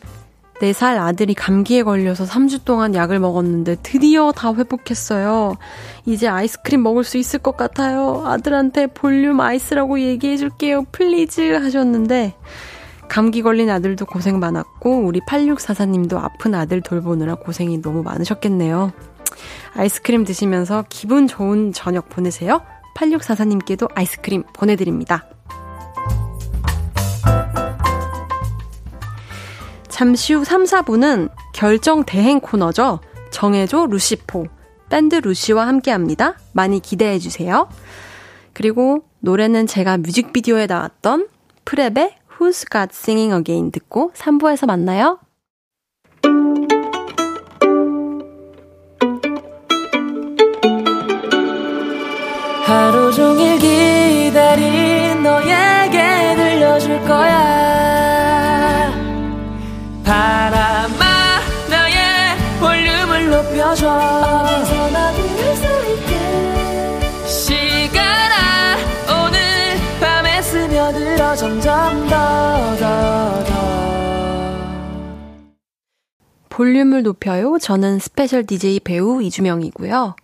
[0.60, 5.56] 4살 아들이 감기에 걸려서 3주 동안 약을 먹었는데 드디어 다 회복했어요.
[6.06, 8.24] 이제 아이스크림 먹을 수 있을 것 같아요.
[8.26, 10.86] 아들한테 볼륨 아이스라고 얘기해 줄게요.
[10.92, 12.36] please 하셨는데
[13.08, 18.92] 감기 걸린 아들도 고생 많았고 우리 8644님도 아픈 아들 돌보느라 고생이 너무 많으셨겠네요.
[19.74, 22.62] 아이스크림 드시면서 기분 좋은 저녁 보내세요.
[22.96, 25.28] 8644님께도 아이스크림 보내드립니다.
[30.00, 33.02] 잠시 후 3, 4분은 결정 대행 코너죠.
[33.32, 34.46] 정해줘 루시포.
[34.90, 36.38] 밴드 루시와 함께 합니다.
[36.54, 37.68] 많이 기대해 주세요.
[38.54, 41.28] 그리고 노래는 제가 뮤직비디오에 나왔던
[41.66, 45.20] 프랩의 Who's Got Singing Again 듣고 3부에서 만나요.
[52.64, 54.79] 하루 종일 기다린
[76.60, 77.58] 볼륨을 높여요.
[77.58, 80.18] 저는 스페셜 DJ 배우 이주명이고요.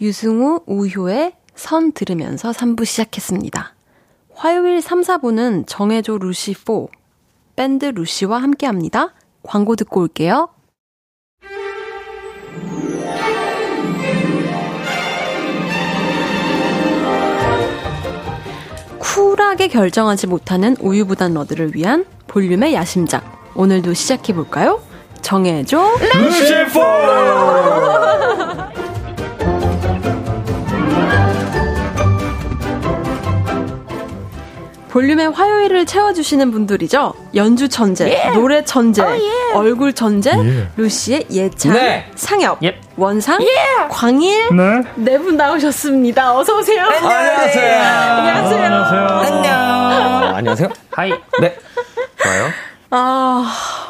[0.00, 3.74] 유승우, 우효의 선 들으면서 3부 시작했습니다.
[4.32, 6.88] 화요일 3, 4부는 정해줘 루시4,
[7.56, 9.14] 밴드 루시와 함께 합니다.
[9.42, 10.48] 광고 듣고 올게요.
[19.00, 23.56] 쿨하게 결정하지 못하는 우유부단 러드를 위한 볼륨의 야심작.
[23.56, 24.91] 오늘도 시작해볼까요?
[25.22, 25.78] 정해줘.
[26.14, 26.80] 루시포!
[34.90, 37.14] 볼륨의 화요일을 채워주시는 분들이죠.
[37.34, 38.38] 연주 천재, yeah.
[38.38, 39.56] 노래 천재, oh, yeah.
[39.56, 40.68] 얼굴 천재, yeah.
[40.76, 42.10] 루시의 예찬, 네.
[42.14, 42.78] 상엽, yep.
[42.98, 43.40] 원상,
[43.88, 46.36] 광일 네, 네분 나오셨습니다.
[46.36, 46.84] 어서 오세요.
[46.84, 47.82] 안녕하세요.
[47.82, 48.64] 안녕하세요.
[48.64, 49.06] 안녕하세요.
[49.08, 50.36] 안녕.
[50.36, 50.68] 안녕하세요.
[50.90, 51.10] 하이.
[51.40, 51.56] 네.
[52.22, 52.50] 좋아요.
[52.90, 53.81] 아.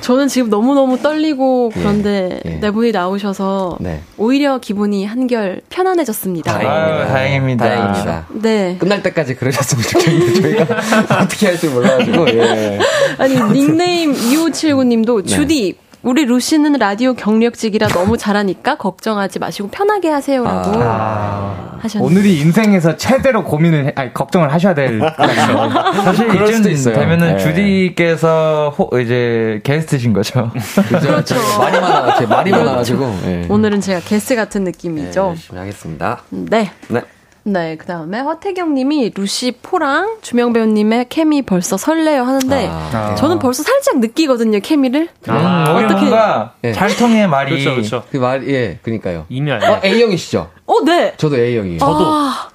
[0.00, 2.60] 저는 지금 너무너무 떨리고 예, 그런데 예, 예.
[2.60, 4.00] 네 분이 나오셔서 네.
[4.16, 6.52] 오히려 기분이 한결 편안해졌습니다.
[6.52, 7.04] 다행입니다.
[7.04, 7.64] 아, 다행입니다.
[7.68, 8.26] 다행입니다.
[8.30, 8.76] 네.
[8.78, 10.76] 끝날 때까지 그러셨으면 좋겠는데 저희가
[11.22, 12.28] 어떻게 할지 몰라가지고.
[12.30, 12.78] 예.
[13.18, 21.78] 아니 닉네임 2579님도 주디 우리 루시는 라디오 경력직이라 너무 잘하니까 걱정하지 마시고 편하게 하세요라고 아,
[21.78, 24.98] 하셨는데 오늘이 인생에서 최대로 고민을 해, 아니 걱정을 하셔야 될
[26.04, 27.38] 사실 이쯤 되면은 네.
[27.38, 30.50] 주디께서 호, 이제 게스트신 거죠.
[30.88, 31.34] 그렇죠.
[31.58, 33.46] 많이 많아, 많이 많아가지고 네.
[33.48, 35.22] 오늘은 제가 게스트 같은 느낌이죠.
[35.22, 36.22] 네, 열심히 하겠습니다.
[36.30, 36.70] 네.
[36.88, 37.02] 네.
[37.42, 43.38] 네, 그 다음에 허태경 님이 루시 포랑 주명 배우님의 케미 벌써 설레요 하는데, 아, 저는
[43.38, 45.08] 벌써 살짝 느끼거든요, 케미를.
[45.26, 46.00] 아, 음, 어떻게.
[46.00, 46.72] 뭔가 네.
[46.72, 47.52] 잘 통해 말이.
[47.52, 48.02] 그렇죠, 그렇죠.
[48.10, 49.24] 그 말, 예, 그니까요.
[49.30, 49.66] 이미 알죠.
[49.72, 50.50] 어, A형이시죠?
[50.66, 51.14] 어, 네.
[51.16, 51.78] 저도 A형이에요.
[51.78, 52.04] 저도.
[52.04, 52.48] 아,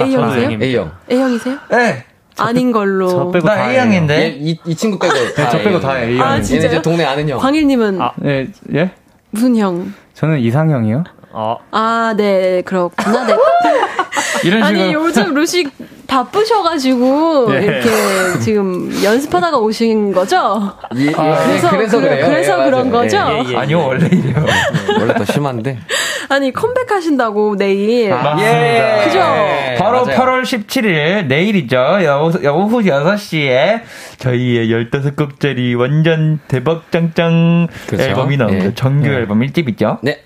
[0.00, 0.58] A형이세요?
[0.62, 0.92] A형.
[1.10, 1.58] A형이세요?
[1.70, 2.04] 네.
[2.38, 3.08] 아닌 걸로.
[3.08, 4.36] 저 빼고 나 A형인데.
[4.40, 5.14] 이, 이 친구 빼고.
[5.36, 6.22] 네, 저 빼고 다 A형.
[6.26, 6.66] 아, 진짜.
[6.68, 7.38] 이제 동네 아는 형.
[7.38, 8.00] 광일님은.
[8.00, 8.90] 아, 네, 예?
[9.30, 9.92] 무슨 형?
[10.14, 11.04] 저는 이상형이요.
[11.32, 11.56] 어.
[11.70, 13.26] 아, 네, 그렇구나.
[13.26, 13.34] 네.
[14.44, 14.82] 이런 식으로.
[14.82, 15.68] 아니, 요즘 루시
[16.06, 17.64] 바쁘셔가지고, 네.
[17.64, 17.88] 이렇게
[18.40, 20.72] 지금 연습하다가 오신 거죠?
[20.96, 22.06] 예, 예, 그래서, 그래서 그.
[22.06, 23.16] 그래서 예, 그런 거죠?
[23.16, 24.44] 예, 예, 아니요, 원래 이래요.
[24.98, 25.78] 원래 더 심한데.
[26.28, 28.12] 아니, 컴백하신다고, 내일.
[28.12, 29.04] 아, 예.
[29.04, 29.20] 그죠?
[29.78, 30.18] 바로 맞아요.
[30.18, 31.78] 8월 17일, 내일이죠.
[32.54, 33.80] 오후 6시에
[34.18, 38.04] 저희의 15곡짜리 완전 대박 짱짱 그렇죠?
[38.04, 38.70] 앨범이 나옵니다.
[38.74, 39.98] 정규 앨범 1집이죠.
[40.02, 40.22] 네.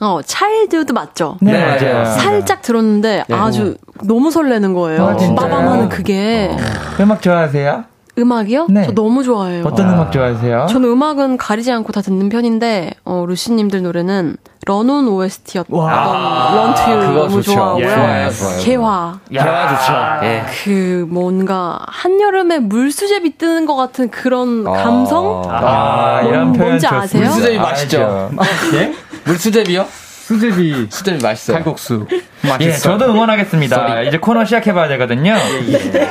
[0.00, 1.36] 어, 차일드도 맞죠?
[1.40, 2.04] 네, 네, 맞아요.
[2.04, 3.34] 살짝 들었는데 네.
[3.34, 5.06] 아주 너무 설레는 거예요.
[5.06, 6.50] 아, 빠밤하는 그게.
[6.52, 6.56] 어.
[7.02, 7.84] 음악 좋아하세요?
[8.18, 8.66] 음악이요?
[8.70, 8.84] 네.
[8.86, 9.64] 저 너무 좋아해요.
[9.66, 9.94] 어떤 아.
[9.94, 10.66] 음악 좋아하세요?
[10.70, 16.90] 저는 음악은 가리지 않고 다 듣는 편인데, 어, 루시님들 노래는 Run On OST였던 Run To
[16.90, 17.52] 너무 좋죠.
[17.52, 17.86] 좋아하고요.
[17.86, 18.30] 예.
[18.64, 19.18] 개화.
[19.30, 20.26] 개화 좋죠.
[20.26, 20.44] 예.
[20.64, 24.72] 그 뭔가 한여름에 물수제비 뜨는 것 같은 그런 아.
[24.72, 25.42] 감성?
[25.48, 27.22] 아, 뭐, 이런 표현 뭔지 아세요?
[27.22, 28.30] 물수제비 맛있죠.
[28.74, 28.92] 예?
[29.26, 29.86] 물 수제비요?
[29.90, 30.86] 수제비.
[30.90, 31.56] 수제비 맛있어요.
[31.56, 32.06] 칼국수.
[32.42, 32.68] 맛있어요.
[32.68, 33.88] 예, 저도 응원하겠습니다.
[33.88, 34.08] sorry.
[34.08, 35.34] 이제 코너 시작해봐야 되거든요.
[35.34, 36.08] 예, 예.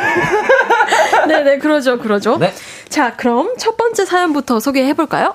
[1.27, 2.37] 네네, 그러죠, 그러죠.
[2.37, 2.53] 네.
[2.89, 5.33] 자, 그럼 첫 번째 사연부터 소개해볼까요?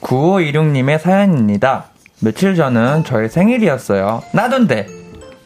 [0.00, 1.86] 9516님의 사연입니다.
[2.20, 4.22] 며칠 전은 저의 생일이었어요.
[4.32, 4.95] 나던데!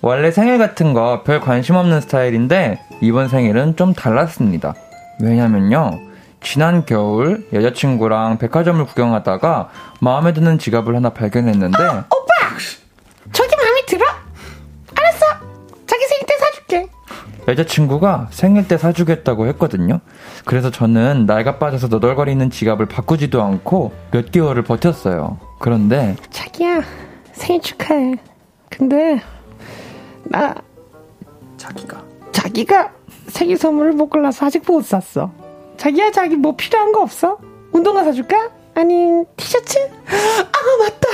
[0.03, 4.74] 원래 생일 같은 거 별 관심 없는 스타일인데, 이번 생일은 좀 달랐습니다.
[5.20, 6.01] 왜냐면요.
[6.42, 9.68] 지난 겨울 여자친구랑 백화점을 구경하다가
[10.01, 12.57] 마음에 드는 지갑을 하나 발견했는데 어, 오빠!
[13.30, 14.07] 저기 마음에 들어?
[14.98, 15.26] 알았어.
[15.86, 16.86] 자기 생일 때 사줄게.
[17.46, 20.01] 여자친구가 생일 때 사주겠다고 했거든요.
[20.46, 25.38] 그래서 저는 낡아 빠져서 너덜거리는 지갑을 바꾸지도 않고 몇 개월을 버텼어요.
[25.59, 26.80] 그런데 자기야
[27.32, 28.14] 생일 축하해.
[28.70, 29.20] 근데
[30.24, 30.54] 나
[31.56, 32.02] 자기가
[32.32, 32.92] 자기가
[33.28, 35.30] 생일 선물을 못 골라서 아직 못 샀어.
[35.76, 37.38] 자기야 자기 뭐 필요한 거 없어?
[37.72, 38.50] 운동화 사줄까?
[38.74, 39.78] 아니 티셔츠?
[39.78, 41.08] 아 맞다.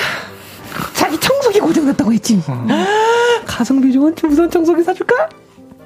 [0.95, 2.41] 자기 청소기 고장났다고 했지.
[2.49, 2.67] 어.
[3.47, 5.29] 가성비 좋은 무선 청소기 사줄까?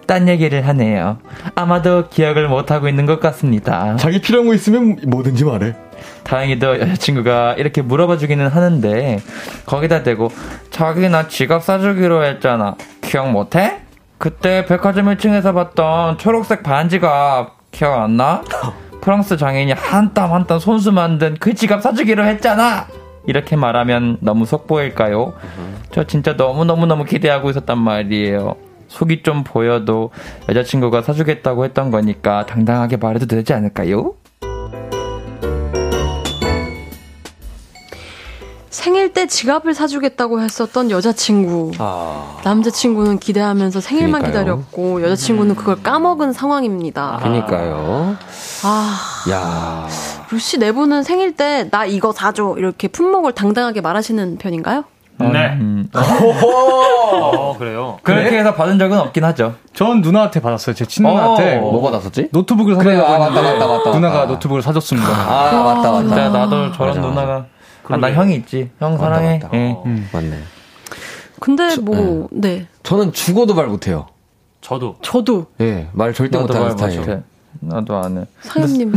[0.07, 1.19] 딴 얘기를 하네요.
[1.55, 3.97] 아마도 기억을 못하고 있는 것 같습니다.
[3.97, 5.75] 자기 필요한 거 있으면 뭐든지 말해.
[6.25, 9.21] 다행히도 여자친구가 이렇게 물어봐 주기는 하는데,
[9.67, 10.31] 거기다 대고,
[10.71, 12.77] 자기 나 지갑 사주기로 했잖아.
[13.01, 13.79] 기억 못해?
[14.19, 18.43] 그때 백화점 1층에서 봤던 초록색 반지가 기억 안 나?
[19.01, 22.87] 프랑스 장인이 한 땀 한 땀 손수 만든 그 지갑 사주기로 했잖아!
[23.27, 25.33] 이렇게 말하면 너무 속 보일까요?
[25.91, 28.57] 저 진짜 너무너무너무 기대하고 있었단 말이에요.
[28.89, 30.11] 속이 좀 보여도
[30.49, 34.15] 여자친구가 사주겠다고 했던 거니까 당당하게 말해도 되지 않을까요?
[38.71, 41.73] 생일 때 지갑을 사주겠다고 했었던 여자친구.
[41.79, 42.37] 아.
[42.45, 44.45] 남자친구는 기대하면서 생일만 그러니까요.
[44.45, 47.19] 기다렸고 여자친구는 그걸 까먹은 상황입니다.
[47.21, 48.17] 그니까요.
[48.63, 48.97] 아,
[49.31, 49.89] 야
[50.31, 54.85] 루시 내부는 생일 때 나 이거 사줘 이렇게 품목을 당당하게 말하시는 편인가요?
[55.19, 55.49] 네.
[55.61, 57.99] 음, 어, 그래요.
[58.03, 59.55] 그렇게 해서 받은 적은 없긴 하죠.
[59.75, 60.75] 전 누나한테 받았어요.
[60.75, 61.61] 제 친누나한테 어.
[61.61, 62.29] 뭐 받았었지?
[62.33, 64.27] 노트북을 그래, 사달라고 아, 맞다, 맞다, 맞다, 누나가 맞다.
[64.33, 65.09] 노트북을 사줬습니다.
[65.11, 65.99] 아, 맞다, 맞다.
[66.01, 67.09] 진짜 나도 저런 맞아, 맞아.
[67.09, 67.47] 누나가
[67.89, 68.71] 아, 나 형이 있지.
[68.79, 69.39] 형 사랑해.
[69.43, 69.51] 맞다.
[69.57, 69.77] 예.
[69.87, 70.09] 음.
[70.13, 70.39] 맞네.
[71.41, 72.67] 근데 뭐, 네.
[72.83, 74.07] 저는 죽어도 말 못해요.
[74.61, 74.97] 저도.
[75.03, 77.01] 저도 예, 말 절대 못하는 말 스타일.
[77.01, 77.21] 못해.
[77.63, 78.25] 나도 안 해.
[78.43, 78.95] 사연님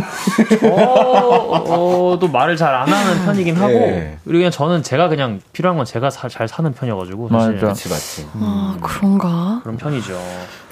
[0.71, 4.17] 어, 또 말을 잘 안 하는 편이긴 하고 예.
[4.23, 7.67] 그리고 그냥 저는 제가 그냥 필요한 건 제가 사- 잘 사는 편이어가지고 사실 맞아.
[7.67, 8.27] 맞지, 맞지.
[8.35, 9.59] 아 그런가?
[9.63, 10.19] 그런 편이죠.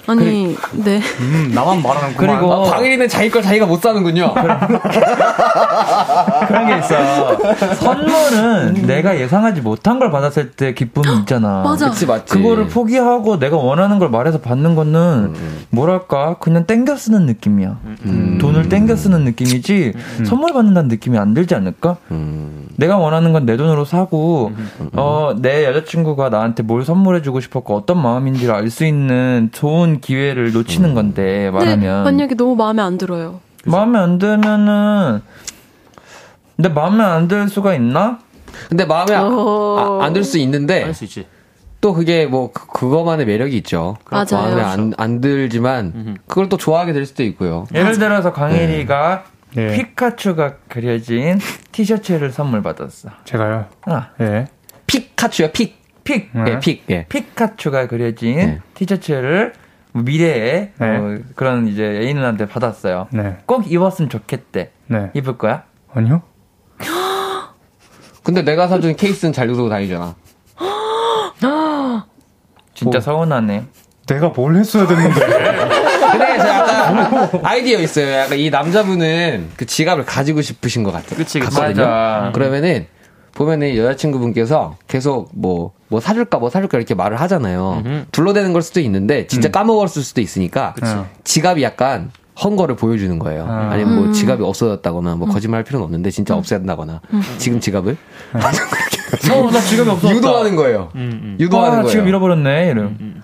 [0.08, 4.34] 아니 네 음, 나만 말하는 그리고 아, 당일이는 자기 걸 자기가 못 사는군요.
[6.48, 7.38] 그런 게 있어.
[7.76, 11.62] 선물은 내가 예상하지 못한 걸 받았을 때 기쁨이 있잖아.
[11.64, 11.90] 맞아.
[11.90, 12.34] 그치, 맞지.
[12.34, 15.34] 그거를 포기하고 내가 원하는 걸 말해서 받는 거는
[15.70, 17.78] 뭐랄까 그냥 땡겨 쓰는 느낌이야.
[18.06, 18.38] 음.
[18.42, 19.94] 돈을 땡겨 쓰는 느낌이지
[20.26, 21.98] 선물 받는다는 느낌이 안 들지 않을까?
[22.12, 22.68] 음.
[22.78, 24.52] 내가 원하는 건 내 돈으로 사고
[24.96, 30.94] 어 내 여자친구가 나한테 뭘 선물해주고 싶었고 어떤 마음인지를 알 수 있는 좋은 기회를 놓치는
[30.94, 33.40] 건데 근데 말하면 만약에 너무 마음에 안 들어요.
[33.66, 35.22] 마음에 안 들면은
[36.56, 38.20] 근데 마음에 안 들 수가 있나?
[38.70, 40.00] 근데 마음에 어.
[40.02, 41.26] 안들 수 있는데 할 수 있지.
[41.80, 43.98] 또 그게 뭐 그, 그거만의 매력이 있죠.
[44.12, 44.26] 맞아요.
[44.34, 47.66] 마음에 안, 안 들지만 그걸 또 좋아하게 될 수도 있고요.
[47.74, 49.24] 예를 들어서 강일이가
[49.56, 49.76] 네.
[49.76, 51.40] 피카츄가 그려진
[51.72, 53.10] 티셔츠를 선물 받았어.
[53.26, 53.66] 제가요.
[53.86, 54.48] 아, 예.
[54.86, 55.82] 픽카츄요, 픽.
[56.04, 56.30] 픽.
[56.34, 56.52] 네.
[56.52, 56.84] 예, 픽.
[56.90, 57.06] 예.
[57.10, 58.60] 피카츄가 그려진 네.
[58.76, 59.54] 티셔츠를
[59.94, 60.98] 미래에 네.
[60.98, 63.08] 어, 그런 이제 애인한테 받았어요.
[63.12, 63.38] 네.
[63.46, 64.72] 꼭 입었으면 좋겠대.
[64.88, 65.10] 네.
[65.14, 65.64] 입을 거야?
[65.94, 66.22] 아니요?
[68.24, 70.16] 근데 내가 사준 케이스는 잘 들고 다니잖아.
[72.74, 73.02] 진짜 뭐.
[73.02, 73.66] 서운하네.
[74.08, 75.20] 내가 뭘 했어야 됐는데.
[76.12, 78.12] 근데 저 약간 아이디어 있어요.
[78.12, 81.16] 약간 이 남자분은 그 지갑을 가지고 싶으신 것 같아요.
[81.18, 81.60] 그치, 그치.
[81.60, 82.32] 맞아.
[82.34, 82.88] 그러면은
[83.42, 87.82] 보면은 여자친구분께서 계속 뭐, 뭐 사줄까, 뭐 사줄까 이렇게 말을 하잖아요.
[88.12, 91.08] 둘러대는 걸 수도 있는데 진짜 까먹었을 수도 있으니까 어.
[91.24, 92.12] 지갑이 약간
[92.44, 93.46] 헝 거를 보여주는 거예요.
[93.48, 93.70] 아.
[93.72, 97.02] 아니면 뭐 지갑이 없어졌다거나 뭐 거짓말 할 필요는 없는데 진짜 없앤다거나
[97.40, 97.98] 지금 지갑을
[98.34, 100.16] 어, 나 지갑이 없었다.
[100.16, 100.90] 유도하는 거예요.
[100.96, 101.90] 음, 유도하는 아, 거예요.
[101.90, 102.70] 지금 잃어버렸네.
[102.70, 103.22] 이름.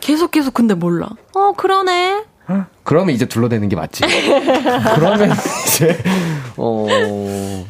[0.00, 1.08] 계속 계속 근데 몰라.
[1.34, 2.24] 어 그러네.
[2.84, 4.04] 그러면 이제 둘러대는 게 맞지.
[4.94, 5.30] 그러면
[5.66, 5.98] 이제
[6.56, 6.86] 어.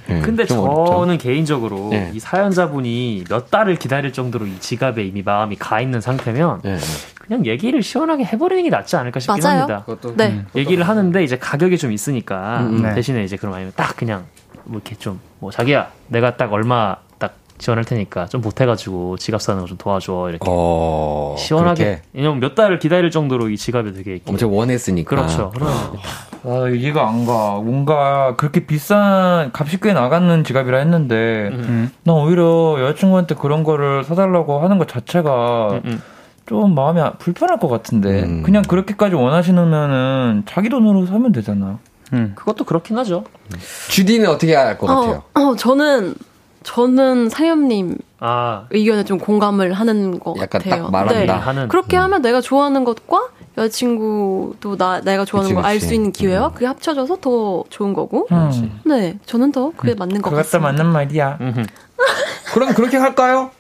[0.07, 1.19] 네, 근데 좀 저는 어렵죠.
[1.19, 2.11] 개인적으로 네.
[2.15, 6.77] 이 사연자분이 몇 달을 기다릴 정도로 이 지갑에 이미 마음이 가 있는 상태면 네.
[7.21, 9.61] 그냥 얘기를 시원하게 해버리는 게 낫지 않을까 싶긴 맞아요.
[9.63, 9.83] 합니다.
[9.87, 10.45] 그것도 네.
[10.55, 12.95] 얘기를 하는데 이제 가격이 좀 있으니까 음, 네.
[12.95, 14.27] 대신에 이제 그럼 아니면 딱 그냥
[14.65, 17.06] 뭐 이렇게 좀 뭐 자기야 내가 딱 얼마 딱
[17.59, 21.35] 지원할 테니까 좀 보태가지고 지갑 사는 거 좀 도와줘 이렇게 어.
[21.39, 25.09] 시원하게 그렇게 왜냐면 몇 달을 기다릴 정도로 이 지갑이 되게 이렇게 엄청 원했으니까.
[25.09, 25.51] 그렇죠.
[25.55, 25.75] 그러면
[26.45, 27.61] 아, 이해가 안 가.
[27.63, 31.91] 뭔가 그렇게 비싼 값이 꽤 나가는 지갑이라 했는데 음.
[32.05, 36.03] 나 오히려 여자친구한테 그런 거를 사달라고 하는 것 자체가 음, 음.
[36.47, 38.43] 좀 마음이 아- 불편할 것 같은데 음.
[38.45, 41.79] 그냥 그렇게까지 원하시면은 자기 돈으로 사면 되잖아.
[42.13, 42.33] 음.
[42.37, 43.25] 그것도 그렇긴 하죠.
[43.89, 45.23] 주디는 어떻게 할 것 같아요?
[45.35, 46.15] 어, 어 저는
[46.67, 50.83] 저는 사연님 아 의견에 좀 공감을 하는 것 약간 같아요.
[50.85, 51.15] 딱 말한다.
[51.21, 51.27] 네.
[51.41, 55.81] 하는 그렇게 하면 내가 좋아하는 것과 여자친구도 나 내가 좋아하는 걸 알.
[55.81, 58.27] 수 있는 기회와 그게 합쳐져서 더 좋은 거고.
[58.33, 58.81] 음.
[58.85, 60.69] 네, 저는 더 그게 맞는 것 그것도 같습니다.
[60.73, 61.39] 맞는 말이야.
[62.53, 63.51] 그럼 그렇게 할까요?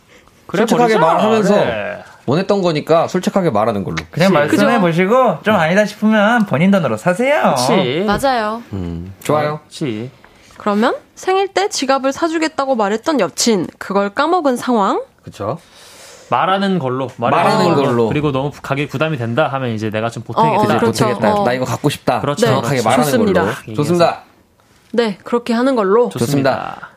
[0.48, 1.06] 그래 솔직하게 버리자.
[1.14, 2.04] 말하면서 그래.
[2.26, 3.96] 원했던 거니까 솔직하게 말하는 걸로.
[4.10, 4.32] 그냥.
[4.32, 4.80] 말씀해?
[4.80, 7.54] 보시고 좀 아니다 싶으면 본인 돈으로 사세요.
[7.56, 8.04] 그치.
[8.04, 8.62] 맞아요.
[8.72, 9.60] 음, 좋아요.
[9.68, 10.10] 그치.
[10.66, 15.00] 그러면 생일 때 지갑을 사주겠다고 말했던 여친 그걸 까먹은 상황.
[15.22, 15.58] 그쵸?
[16.28, 18.08] 말하는 걸로 말하는 걸로.
[18.08, 20.60] 그리고 너무 가격이 부담이 된다 하면 이제 내가 좀 어, 보태겠다.
[20.60, 21.04] 어, 그래, 그렇죠.
[21.04, 21.34] 못하겠다.
[21.34, 21.44] 어.
[21.44, 22.20] 나 이거 갖고 싶다.
[22.20, 22.46] 그렇죠.
[22.46, 22.84] 정확하게 그렇죠.
[22.88, 23.42] 말하는 좋습니다.
[23.42, 23.74] 걸로.
[23.76, 24.22] 좋습니다.
[24.90, 26.08] 네, 그렇게 하는 걸로.
[26.08, 26.96] 좋습니다.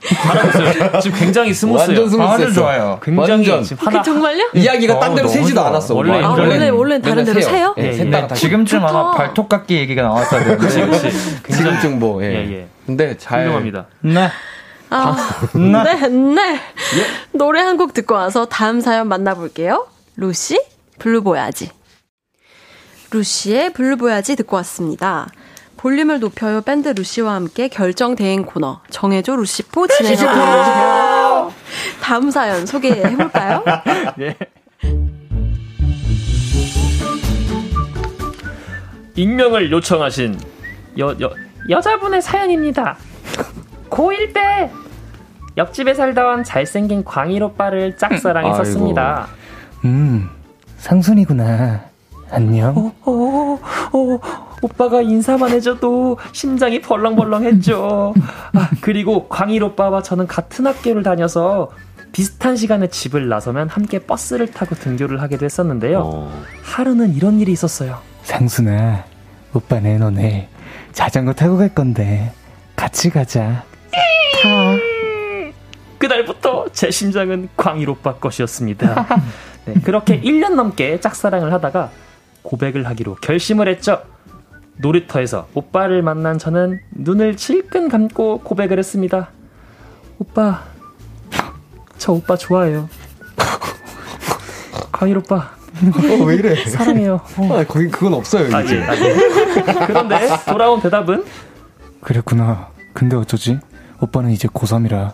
[0.00, 1.00] 잘하고.
[1.00, 2.00] 지금 굉장히 smooth해요.
[2.00, 2.52] 완전 smooth했어.
[2.54, 3.00] 좋아요.
[3.02, 3.62] 굉장히 완전.
[3.64, 4.50] 지금 하나 정말요?
[4.54, 5.60] 이야기가 어, 딴 데로 새지도.
[5.60, 5.94] 않았어.
[5.94, 6.22] 원래.
[6.22, 7.74] 아, 원래- 원래는 다른 데로 새요?
[7.78, 8.34] 예, 예, 예.
[8.34, 8.88] 지금쯤 좋다.
[8.88, 10.66] 아마 발톱깎이 얘기가 나왔어야 되는데.
[10.66, 11.42] 그치, 그치.
[11.42, 12.26] 굉장히 지금쯤 예.
[12.26, 12.66] 예, 예.
[12.86, 13.86] 근데 잘 훌륭합니다.
[14.00, 14.30] 네.
[14.90, 15.16] 아,
[15.54, 16.60] 네, 네.
[17.32, 19.86] 노래 한 곡 듣고 와서 다음 사연 만나볼게요.
[20.16, 20.58] 루시,
[20.98, 21.70] Blue Voyage.
[23.10, 25.28] 루시의 블루보야지 듣고 왔습니다.
[25.78, 31.52] 볼륨을 높여요 밴드 루시와 함께 결정 대행 코너 정해줘 루시포 진행하고
[32.02, 33.64] 다음 사연 소개해 볼까요?
[34.18, 34.36] 네.
[39.14, 40.38] 익명을 요청하신
[40.98, 41.30] 여, 여,
[41.68, 42.96] 여자분의 사연입니다.
[43.90, 44.70] 고1 때
[45.56, 49.28] 옆집에 살던 잘생긴 광일 오빠를 짝사랑했었습니다.
[49.84, 49.88] 음.
[49.88, 50.30] 음,
[50.76, 51.84] 상순이구나.
[52.30, 52.76] 안녕.
[52.76, 53.58] 오, 오,
[53.92, 54.20] 오, 오,
[54.62, 58.14] 오빠가 인사만 해줘도 심장이 벌렁벌렁했죠.
[58.54, 61.70] 아, 그리고 광일 오빠와 저는 같은 학교를 다녀서
[62.12, 66.02] 비슷한 시간에 집을 나서면 함께 버스를 타고 등교를 하기도 했었는데요.
[66.04, 66.42] 어.
[66.62, 67.98] 하루는 이런 일이 있었어요.
[68.22, 69.04] 상순아,
[69.54, 70.48] 오빠네 너네
[70.92, 72.32] 자전거 타고 갈 건데
[72.76, 73.64] 같이 가자.
[75.98, 79.06] 그날부터 제 심장은 광일 오빠 것이었습니다.
[79.66, 81.90] 네, 그렇게 1년 넘게 짝사랑을 하다가
[82.42, 84.00] 고백을 하기로 결심을 했죠.
[84.80, 89.30] 놀이터에서 오빠를 만난 저는 눈을 질끈 감고 고백을 했습니다.
[90.18, 90.64] 오빠,
[91.98, 92.88] 저 오빠 좋아해요.
[94.92, 95.36] 광일 오빠,
[96.20, 96.56] 어, 왜 이래?
[96.64, 97.20] 사랑해요.
[97.36, 97.58] 어.
[97.58, 98.78] 아, 거기 그건 없어요, 아, 이제.
[98.78, 99.14] 예, 아, 예.
[99.86, 101.24] 그런데 돌아온 대답은
[102.00, 102.68] 그랬구나.
[102.94, 103.58] 근데 어쩌지?
[104.00, 105.12] 오빠는 이제 고3이라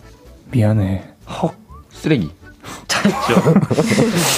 [0.50, 1.04] 미안해.
[1.28, 1.54] 헉,
[1.90, 2.30] 쓰레기.
[2.88, 3.60] 차였죠.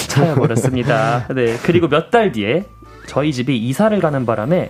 [0.09, 1.27] 차여버렸습니다.
[1.33, 1.57] 네.
[1.63, 2.65] 그리고 몇 달 뒤에
[3.05, 4.69] 저희 집이 이사를 가는 바람에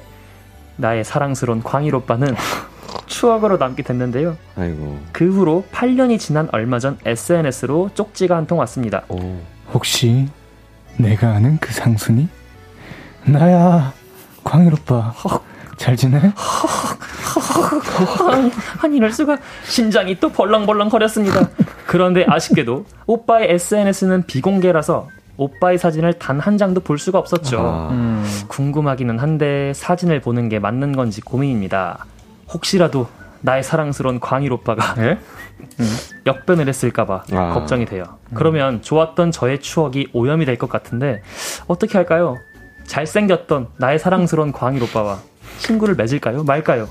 [0.77, 2.35] 나의 사랑스러운 광일 오빠는
[3.07, 4.37] 추억으로 남게 됐는데요.
[4.55, 4.99] 아이고.
[5.11, 9.03] 그 후로 8년이 지난 얼마 전 SNS로 쪽지가 한 통 왔습니다.
[9.09, 9.19] 오.
[9.73, 10.27] 혹시
[10.97, 12.27] 내가 아는 그 상순이?
[13.25, 13.93] 나야,
[14.43, 15.13] 광일 오빠.
[15.77, 16.17] 잘 지내?
[18.31, 18.51] 아니,
[18.81, 21.49] 아니 이럴 수가 심장이 또 벌렁벌렁 거렸습니다.
[21.85, 27.59] 그런데 아쉽게도 오빠의 SNS는 비공개라서 오빠의 사진을 단 한 장도 볼 수가 없었죠.
[27.59, 27.89] 아.
[27.91, 28.25] 음.
[28.47, 32.05] 궁금하기는 한데 사진을 보는 게 맞는 건지 고민입니다.
[32.53, 33.07] 혹시라도
[33.41, 35.19] 나의 사랑스러운 광일 오빠가 예?
[36.25, 37.53] 역변을 했을까봐 아.
[37.53, 38.03] 걱정이 돼요.
[38.33, 41.21] 그러면 좋았던 저의 추억이 오염이 될 것 같은데
[41.67, 42.35] 어떻게 할까요?
[42.85, 45.19] 잘생겼던 나의 사랑스러운 광일 오빠와
[45.59, 46.43] 친구를 맺을까요?
[46.43, 46.87] 말까요?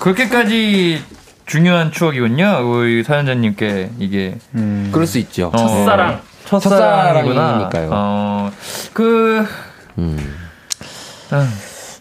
[0.00, 1.02] 그렇게까지
[1.48, 2.60] 중요한 추억이군요.
[2.62, 4.90] 우리 사연자님께 이게 음.
[4.92, 5.50] 그럴 수 있죠.
[5.54, 6.20] 어, 첫사랑.
[6.44, 7.34] 첫사랑이구나.
[7.34, 7.90] 첫사랑이니까요.
[7.90, 8.50] 어,
[8.92, 9.46] 그
[9.96, 10.34] 음.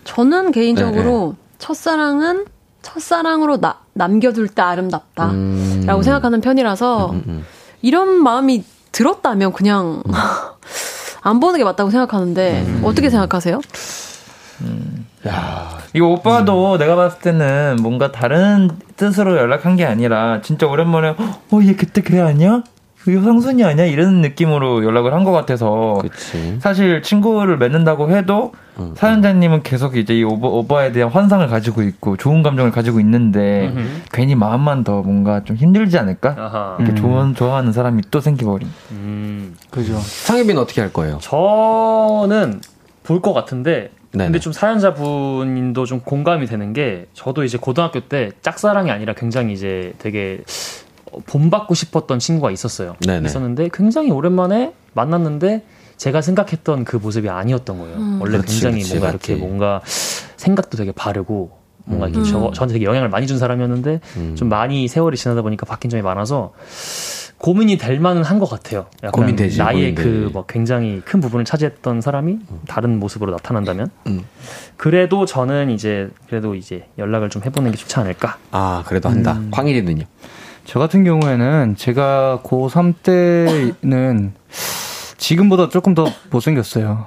[0.04, 2.45] 저는 개인적으로 네, 첫사랑은
[2.82, 5.32] 첫사랑으로 나, 남겨둘 때 아름답다.
[5.32, 5.84] 음.
[5.86, 7.45] 라고 생각하는 편이라서 음, 음.
[7.82, 10.04] 이런 마음이 들었다면 그냥
[11.22, 12.82] 안 보는 게 맞다고 생각하는데 음.
[12.84, 13.62] 어떻게 생각하세요?
[15.28, 21.15] 야, 이거 오빠도 내가 봤을 때는 뭔가 다른 뜻으로 연락한 게 아니라 진짜 오랜만에
[21.51, 22.61] 어 얘 그때 걔 아니야?
[23.07, 23.86] 이거 상순이 아니야?
[23.86, 26.57] 이런 느낌으로 연락을 한 것 같아서 그치.
[26.59, 32.18] 사실 친구를 맺는다고 해도 음, 사연자님은 계속 이제 이 오버, 오빠에 대한 환상을 가지고 있고
[32.18, 33.88] 좋은 감정을 가지고 있는데 음흠.
[34.11, 36.36] 괜히 마음만 더 뭔가 좀 힘들지 않을까?
[36.38, 36.76] 아하.
[36.80, 36.95] 이렇게 음.
[36.97, 38.68] 좋은 좋아하는 사람이 또 생기버린.
[38.91, 39.55] 음.
[39.72, 39.97] 그죠.
[39.97, 41.18] 상혜빈 어떻게 할 거예요?
[41.22, 42.61] 저는
[43.03, 44.26] 볼 것 같은데 네네.
[44.26, 49.53] 근데 좀 사연자 분도 좀 공감이 되는 게 저도 이제 고등학교 때 짝사랑이 아니라 굉장히
[49.53, 50.41] 이제 되게
[51.12, 52.95] 어, 본받고 싶었던 친구가 있었어요.
[53.05, 53.28] 네네.
[53.28, 55.64] 있었는데 굉장히 오랜만에 만났는데
[55.97, 57.97] 제가 생각했던 그 모습이 아니었던 거예요.
[57.97, 58.22] 음.
[58.22, 59.32] 원래 그렇지, 굉장히 그렇지, 뭔가 맞지.
[59.32, 59.82] 이렇게 뭔가
[60.38, 62.24] 생각도 되게 바르고 뭔가 이렇게 음.
[62.26, 64.36] 저, 저한테 되게 영향을 많이 준 사람이었는데 음.
[64.36, 66.53] 좀 많이 세월이 지나다 보니까 바뀐 점이 많아서
[67.40, 68.88] 고민이 될 만은 한 것 같아요.
[69.12, 69.94] 고민되지, 나의.
[69.96, 74.22] 그 뭐 굉장히 큰 부분을 차지했던 사람이 다른 모습으로 나타난다면 음.
[74.76, 78.38] 그래도 저는 이제 그래도 이제 연락을 좀 해보는 게 좋지 않을까.
[78.52, 79.34] 아, 그래도 한다.
[79.34, 79.50] 음.
[79.52, 80.04] 광일이는요?
[80.66, 84.34] 저 같은 경우에는 제가 고3 때는
[85.18, 87.06] 지금보다 조금 더 못생겼어요.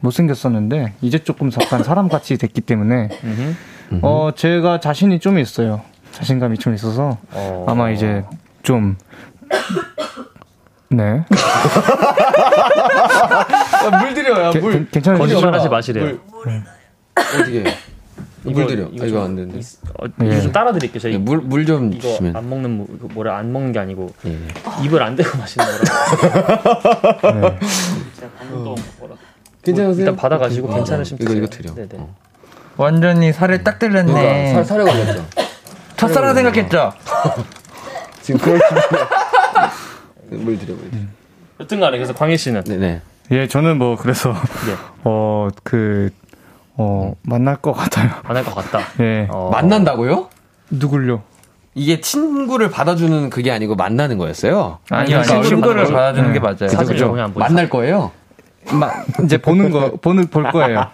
[0.00, 3.08] 못생겼었는데 이제 조금 약간 사람같이 됐기 때문에.
[4.02, 5.82] 어 제가 자신이 좀 있어요.
[6.12, 7.64] 자신감이 좀 있어서 어.
[7.68, 8.24] 아마 이제
[8.62, 8.96] 좀
[10.92, 11.24] 네.
[14.00, 15.18] 물 드려요, 게- 괜찮으시죠?
[15.18, 16.18] 거짓말하지 마시래요.
[17.16, 17.64] 어떻게.
[18.42, 18.84] 물 드려.
[18.86, 19.60] 아, 좀- 이거 안 되는데.
[20.00, 20.26] 어, 예.
[20.32, 20.98] 이거 좀 따라 드릴게요.
[20.98, 22.34] 저희 물, 물좀 이거 주시면.
[22.36, 24.38] 안 먹는 무- 이거 뭐라 안 먹는 게 아니고 예.
[24.82, 25.80] 입을 안 대고 마시는 거라.
[27.34, 27.58] 네.
[28.18, 29.14] 제가 방금 또 뭐라.
[29.62, 30.00] 괜찮으세요?
[30.06, 31.44] 일단 받아가지고 괜찮으시면 이거, 드세요.
[31.44, 31.74] 이거 드려.
[31.74, 31.88] 네네.
[32.02, 32.14] 어.
[32.78, 34.12] 완전히 살을 딱 들렸네.
[34.12, 35.26] 그러니까 살, 살에 걸렸죠.
[35.98, 36.92] 첫사랑 생각했죠?
[38.22, 38.58] 지금 그럴.
[40.30, 41.02] 물 드려, 물 드려.
[41.60, 43.00] 여튼 간에 그래서 광희 씨는 네네.
[43.32, 44.74] 예, 저는 뭐 그래서 네.
[45.04, 46.10] 어 그
[46.76, 48.10] 어, 만날 것 같아요.
[48.24, 48.80] 안할 것 같다.
[49.04, 49.28] 예.
[49.30, 50.28] 어, 만난다고요?
[50.70, 51.22] 누굴요?
[51.74, 54.78] 이게 친구를 받아주는 그게 아니고 만나는 거였어요?
[54.88, 55.42] 아니요, 아니요.
[55.42, 56.34] 친구를 받아주는 네.
[56.34, 56.68] 게 맞아요.
[56.68, 57.10] 사진을 그죠?
[57.12, 57.32] 보이죠.
[57.38, 58.12] 만날 거예요?
[58.72, 58.90] 마,
[59.24, 60.86] 이제 보는 거 보는 볼 거예요.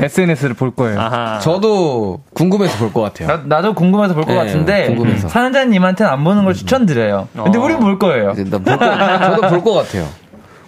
[0.00, 1.00] SNS를 볼 거예요.
[1.00, 1.38] 아하.
[1.40, 3.28] 저도 궁금해서 볼 것 같아요.
[3.28, 5.28] 나, 나도 궁금해서 볼것 네, 같은데 궁금해서.
[5.28, 7.28] 사연자님한테는 안 보는 걸 추천드려요.
[7.34, 7.62] 근데 어.
[7.62, 8.32] 우린 볼 거예요.
[8.34, 10.08] 볼 거, 저도 볼 것 같아요.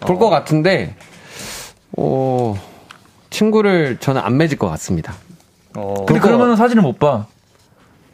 [0.01, 0.95] 볼것 같은데,
[1.97, 2.57] 어,
[3.31, 5.13] 친구를 저는 안 맺을 것 같습니다.
[5.77, 7.27] 어, 근데 그러면 사진을 못 봐.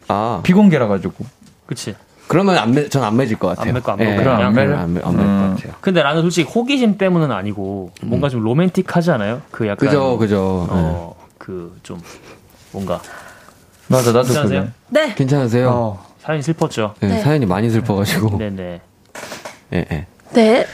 [0.09, 1.25] 아, 비공개라 가지고.
[1.67, 1.95] 그치.
[2.29, 3.69] 그러면 안 맺, 전안 맺을 것 같아요.
[3.69, 4.75] 안 맺고 안 맺고 예, 그냥 안 맺을?
[4.75, 5.49] 안 맺, 안 맺을 음.
[5.51, 5.75] 것 같아요.
[5.81, 9.43] 근데 나는 솔직히 호기심 때문은 아니고 뭔가 좀 로맨틱하지 않아요?
[9.51, 10.67] 그 약간 그죠, 그죠.
[10.71, 12.01] 어, 그 좀
[12.73, 13.01] 뭔가
[13.89, 14.61] 맞아, 나도 괜찮으세요?
[14.61, 14.71] 그래.
[14.89, 15.11] 네.
[15.11, 15.15] 예.
[15.15, 15.71] 괜찮으세요?
[15.71, 16.07] 어.
[16.19, 16.95] 사연이 슬펐죠.
[17.03, 17.21] 예, 네.
[17.21, 18.39] 사연이 많이 슬퍼가지고.
[18.39, 18.81] 네네.
[19.75, 20.07] 예, 예.
[20.33, 20.67] 네.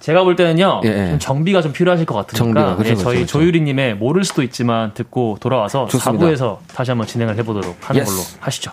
[0.00, 1.10] 제가 볼 때는요, 예, 예.
[1.10, 3.38] 좀 정비가 좀 필요하실 것 같으니까 정비가, 그죠, 예, 그죠, 저희 그죠.
[3.38, 6.24] 조유리님의 모를 수도 있지만 듣고 돌아와서 좋습니다.
[6.26, 8.10] 4부에서 다시 한번 진행을 해보도록 하는 yes.
[8.10, 8.72] 걸로 하시죠.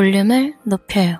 [0.00, 1.16] 볼륨을 높여요.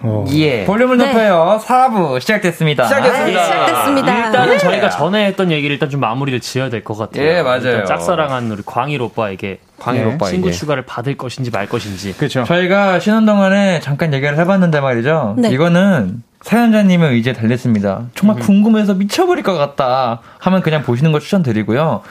[0.00, 0.24] 어.
[0.32, 0.64] 예.
[0.64, 1.06] 볼륨을 네.
[1.06, 1.60] 높여요.
[1.64, 2.86] 4부 시작됐습니다.
[2.88, 3.44] 시작됐습니다.
[3.44, 4.26] 시작됐습니다.
[4.26, 4.58] 일단은 예.
[4.58, 7.24] 저희가 전에 했던 얘기를 일단 좀 마무리를 지어야 될 것 같아요.
[7.24, 7.84] 예, 맞아요.
[7.84, 10.14] 짝사랑한 우리 광일 오빠에게 광일 네.
[10.14, 10.32] 오빠에게.
[10.34, 12.12] 친구 추가를 받을 것인지 말 것인지.
[12.16, 12.42] 그렇죠.
[12.42, 15.36] 저희가 쉬는 동안에 잠깐 얘기를 해봤는데 말이죠.
[15.38, 15.50] 네.
[15.50, 18.06] 이거는 사연자님의 의지에 달렸습니다.
[18.16, 22.02] 정말 궁금해서 미쳐버릴 것 같다 하면 그냥 보시는 거 추천드리고요.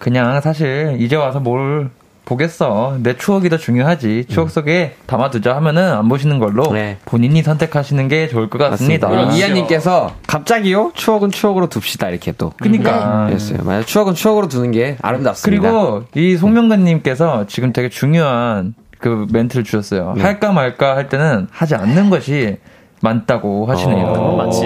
[0.00, 1.90] 그냥 사실 이제 와서 뭘
[2.24, 2.96] 보겠어.
[3.02, 4.26] 내 추억이 더 중요하지.
[4.28, 6.98] 추억 속에 담아두자 하면은 안 보시는 걸로 네.
[7.04, 9.08] 본인이 선택하시는 게 좋을 것 같습니다.
[9.08, 9.36] 그렇죠.
[9.36, 10.92] 이한님께서 갑자기요?
[10.94, 12.08] 추억은 추억으로 둡시다.
[12.08, 12.52] 이렇게 또.
[12.58, 13.26] 그니까.
[13.26, 13.58] 그랬어요.
[13.64, 13.84] 맞아요.
[13.84, 15.62] 추억은 추억으로 두는 게 아름답습니다.
[15.62, 20.14] 그리고 이 송명근님께서 지금 되게 중요한 그 멘트를 주셨어요.
[20.16, 20.22] 네.
[20.22, 22.58] 할까 말까 할 때는 하지 않는 것이
[23.00, 24.12] 맞다고 하시네요.
[24.12, 24.60] 그건 맞지.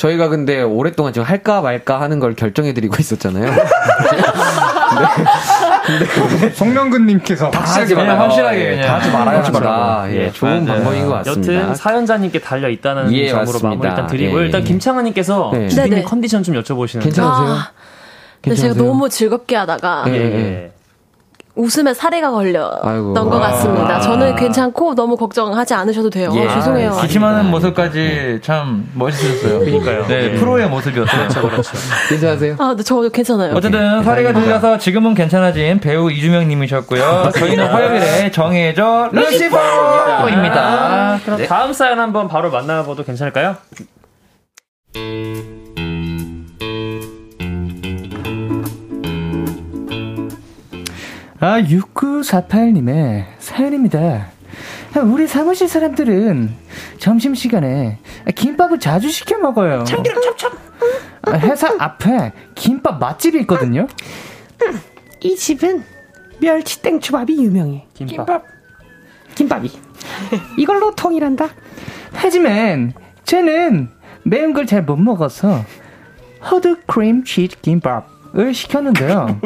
[0.00, 3.52] 저희가 근데 오랫동안 지금 할까 말까 하는 걸 결정해드리고 있었잖아요.
[6.54, 8.22] 송명근님께서 다 하지 그냥 말아요.
[8.28, 8.82] 확실하게 예.
[8.82, 9.70] 다 하지 말아야 하지 합니다.
[9.70, 10.12] 말라고.
[10.12, 10.78] 예, 예, 좋은 맞아요.
[10.78, 11.54] 방법인 것 같습니다.
[11.54, 13.68] 여튼 사연자님께 달려 있다는 예, 점으로 맞습니다.
[13.68, 14.64] 마무리 일단 드리고 예, 일단 예.
[14.64, 15.68] 김창환님께서 네.
[15.68, 16.02] 주디님 네네.
[16.04, 17.02] 컨디션 좀 여쭤보시는데.
[17.02, 17.26] 괜찮으세요?
[17.26, 17.70] 아,
[18.40, 18.84] 근데 제가 괜찮으세요?
[18.84, 20.04] 너무 즐겁게 하다가.
[20.08, 20.72] 예.
[21.56, 23.12] 웃음에 사례가 걸렸던 아이고.
[23.12, 23.96] 것 같습니다.
[23.96, 24.00] 아.
[24.00, 26.32] 저는 괜찮고 너무 걱정하지 않으셔도 돼요.
[26.36, 26.48] 예.
[26.48, 26.92] 죄송해요.
[26.92, 29.58] 아, 기침하는 모습까지 참 멋있으셨어요.
[29.60, 30.06] 그러니까요.
[30.06, 30.34] 네, 예.
[30.36, 31.28] 프로의 모습이었어요.
[31.28, 31.72] 그렇죠, 그렇죠.
[32.08, 32.56] 괜찮으세요?
[32.58, 33.54] 아, 근데 저 괜찮아요.
[33.54, 37.30] 어쨌든 사례가 들려서 지금은 괜찮아진 배우 이주명 님이셨고요.
[37.34, 41.20] 저희는 화요일에 정해져 루시퍼입니다.
[41.24, 43.56] 그럼 다음 사연 한번 바로 만나봐도 괜찮을까요?
[51.40, 54.26] 아, 6948님의 사연입니다.
[54.94, 56.50] 아, 우리 사무실 사람들은
[56.98, 57.98] 점심시간에
[58.34, 59.84] 김밥을 자주 시켜 먹어요.
[59.84, 60.50] 참기름 찹찹.
[61.22, 63.86] 아, 회사 앞에 김밥 맛집이 있거든요.
[65.22, 65.84] 이 집은
[66.40, 67.86] 멸치 땡초밥이 유명해.
[67.94, 68.44] 김밥.
[69.34, 69.70] 김밥 이.
[70.58, 71.48] 이걸로 통일한다.
[72.12, 72.92] 하지만
[73.24, 73.88] 저는
[74.24, 75.64] 매운 걸 잘 못 먹어서
[76.50, 79.40] 허드 크림 치즈 김밥 을 시켰는데요.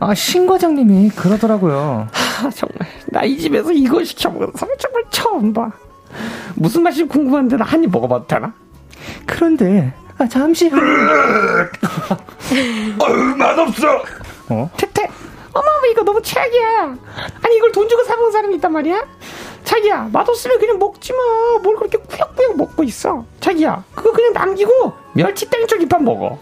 [0.00, 2.08] 아, 신 과장님이 그러더라고요.
[2.12, 2.78] 아, 정말.
[3.06, 5.70] 나 이 집에서 이거 시켜 먹은 사람 정말 처음 봐.
[6.54, 8.52] 무슨 맛인지 궁금한데 나 한 입 먹어봐도 되나?
[9.26, 10.76] 그런데 아, 잠시 후
[13.38, 14.02] 맛없어!
[14.76, 15.08] 태태.
[15.54, 16.96] 어머, 이거 너무 최악이야.
[17.42, 19.04] 아니, 이걸 돈 주고 사먹은 사람이 있단 말이야?
[19.64, 21.18] 자기야, 맛없으면 그냥 먹지 마.
[21.62, 23.24] 뭘 그렇게 꾸역꾸역 먹고 있어.
[23.40, 26.38] 자기야, 그거 그냥 남기고 멸치 땡초 김밥 먹어.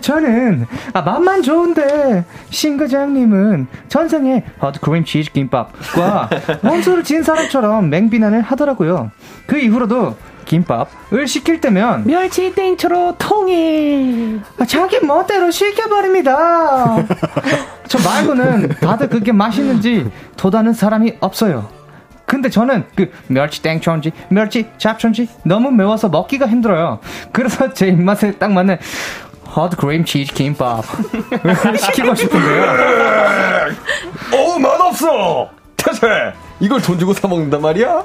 [0.00, 6.30] 저는 아, 맛만 좋은데 신 과장님은 전생에 허브 크림 치즈 김밥과
[6.62, 9.10] 원수를 지은 사람처럼 맹비난을 하더라고요.
[9.46, 14.40] 그 이후로도 김밥을 시킬 때면 멸치 땡초로 통일.
[14.58, 16.96] 아, 자기 멋대로 시켜버립니다.
[17.86, 21.68] 저 말고는 다들 그게 맛있는지 도다는 사람이 없어요.
[22.24, 26.98] 근데 저는 그 멸치 땡초인지 멸치 잡초인지 너무 매워서 먹기가 힘들어요.
[27.30, 28.78] 그래서 제 입맛에 딱 맞는
[29.54, 30.84] 호두 크림 치즈 김밥
[31.78, 32.64] 시키고 싶은데요.
[34.32, 35.50] 어우, 맛없어!
[35.76, 36.06] 태세!
[36.60, 38.02] 이걸 돈 주고 사 먹는단 말이야?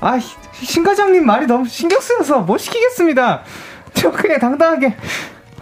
[0.00, 0.18] 아,
[0.52, 3.42] 신 과장님 말이 너무 신경 쓰여서 못 시키겠습니다.
[3.94, 4.96] 저 그냥 당당하게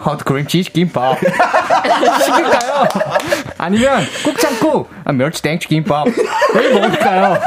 [0.05, 1.19] 호두 크림 치즈 김밥
[2.23, 2.85] 시킬까요?
[3.59, 6.07] 아니면 꼭 참고 아, 멸치 땡초 김밥
[6.55, 7.39] 왜 먹을까요?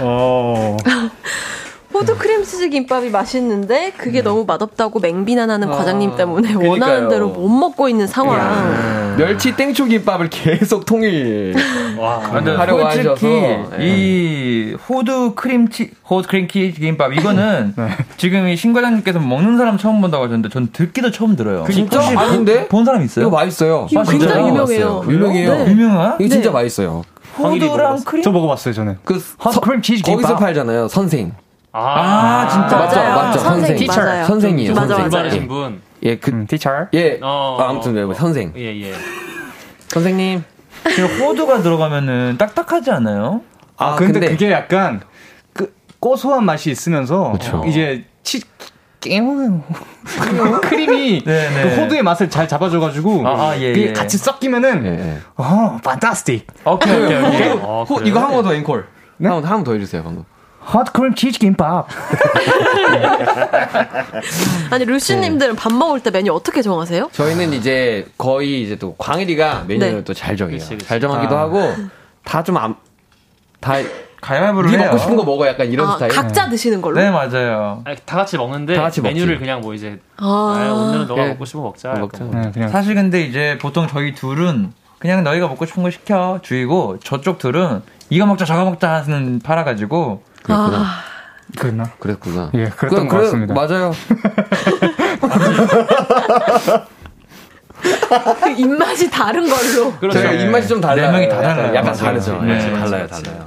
[0.00, 0.76] 어.
[1.94, 7.08] 호두 크림 치즈 김밥이 맛있는데 그게 너무 맛없다고 맹비난하는 과장님 때문에 원하는 그러니까요.
[7.08, 9.14] 대로 못 먹고 있는 상황.
[9.16, 11.54] 멸치 땡초 김밥을 계속 통일
[12.34, 13.64] 근데 하려고 솔직히 하셔서 예.
[13.78, 17.74] 이 호두 크림치 호두 크림치 김밥 이거는
[18.16, 21.64] 지금 이 신과장님께서 먹는 사람 처음 본다고 하셨는데 전 듣기도 처음 들어요.
[21.70, 22.00] 진짜?
[22.00, 22.66] 혹시 아, 근데?
[22.66, 23.26] 본 사람 있어요?
[23.28, 23.86] 이거 맛있어요.
[23.88, 24.48] 이거 굉장히 진짜요?
[24.48, 25.04] 유명해요.
[25.08, 25.54] 유명해요.
[25.64, 25.70] 네.
[25.70, 26.16] 유명한?
[26.18, 26.52] 이거 진짜 네.
[26.54, 27.04] 맛있어요.
[27.38, 28.22] 호두랑 크림?
[28.24, 28.98] 저 먹어봤어요 저는.
[29.04, 30.40] 그헛 크림 치즈 거기서 김밥.
[30.40, 30.88] 팔잖아요.
[30.88, 31.32] 선생.
[31.76, 33.14] 아, 진짜 맞죠, 맞아요.
[33.16, 33.38] 맞죠.
[33.40, 34.04] 선생, 선생.
[34.04, 34.24] 맞아요.
[34.26, 34.74] 선생이에요.
[34.74, 34.96] 맞아, 선생.
[35.10, 35.10] 맞아요.
[35.10, 35.82] 말하신 분.
[36.04, 36.70] 예, 그, 음, 티처.
[36.94, 37.18] 예.
[37.20, 37.58] 어.
[37.60, 38.52] 아, 아무튼 네, 선생.
[38.56, 38.92] 예, 예.
[39.88, 40.44] 선생님.
[40.84, 43.40] 그 호두가 들어가면은 딱딱하지 않아요?
[43.76, 45.00] 아, 아, 근데, 근데- 그게 약간
[45.52, 47.64] 그 고소한 맛이 있으면서 그쵸.
[47.66, 48.40] 이제 치
[49.00, 49.62] 깨우는
[50.62, 51.62] 크림이 네, 네.
[51.74, 53.92] 그 호두의 맛을 잘 잡아줘가지고 아, 아, 예, 예.
[53.92, 55.18] 같이 섞이면은 예, 예.
[55.36, 57.48] 어 판타스틱 오케이, 오케이, 오케이.
[57.50, 58.08] 어, 호, 그래요?
[58.08, 58.86] 이거 한 번 더 앵콜.
[59.22, 60.24] 한 번, 한번더 해주세요, 방금.
[60.72, 61.86] 헛 크림 치즈 김밥
[64.70, 67.10] 아니 루시님들은 밥 먹을 때 메뉴 어떻게 정하세요?
[67.12, 70.04] 저희는 이제 거의 이제 또 광일이가 메뉴를 네.
[70.04, 70.58] 또잘 정해요.
[70.58, 70.86] 그치, 그치.
[70.86, 71.40] 잘 정하기도 아.
[71.42, 71.72] 하고
[72.24, 72.74] 다 좀 안,
[73.60, 73.74] 다,
[74.20, 74.86] 가위바위보를 네 해요.
[74.86, 76.12] 먹고 싶은 거 먹어 약간 이런 아, 스타일.
[76.12, 76.96] 각자 드시는 걸로?
[76.96, 77.82] 네, 맞아요.
[77.84, 79.40] 아니, 다 같이 먹는데 다 같이 메뉴를 먹지.
[79.44, 81.28] 그냥 뭐 이제 아, 아, 오늘은 너가 예.
[81.28, 81.92] 먹고 싶은 거 먹자.
[81.94, 82.24] 먹자.
[82.24, 86.38] 약간 네, 그냥 사실 근데 이제 보통 저희 둘은 그냥 너희가 먹고 싶은 거 시켜
[86.42, 90.78] 주이고 저쪽 둘은 이거 먹자 저거 먹자 하는 팔아가지고 그랬구나.
[90.78, 90.86] 아,
[91.58, 91.84] 그랬나?
[91.98, 92.50] 그랬구나.
[92.54, 93.54] 예, 그랬던 것 같습니다.
[93.54, 93.92] 맞아요.
[98.42, 99.92] 그 입맛이 다른 걸로.
[99.98, 100.20] 그렇죠.
[100.22, 101.06] 저희가 입맛이 좀 달라요.
[101.06, 101.74] 네 명이 다 약간- 달라요.
[101.74, 101.98] 약간 맞아요.
[102.04, 102.42] 다르죠.
[102.42, 102.72] 네, 네.
[102.72, 103.06] 달라요.
[103.06, 103.46] 달라요.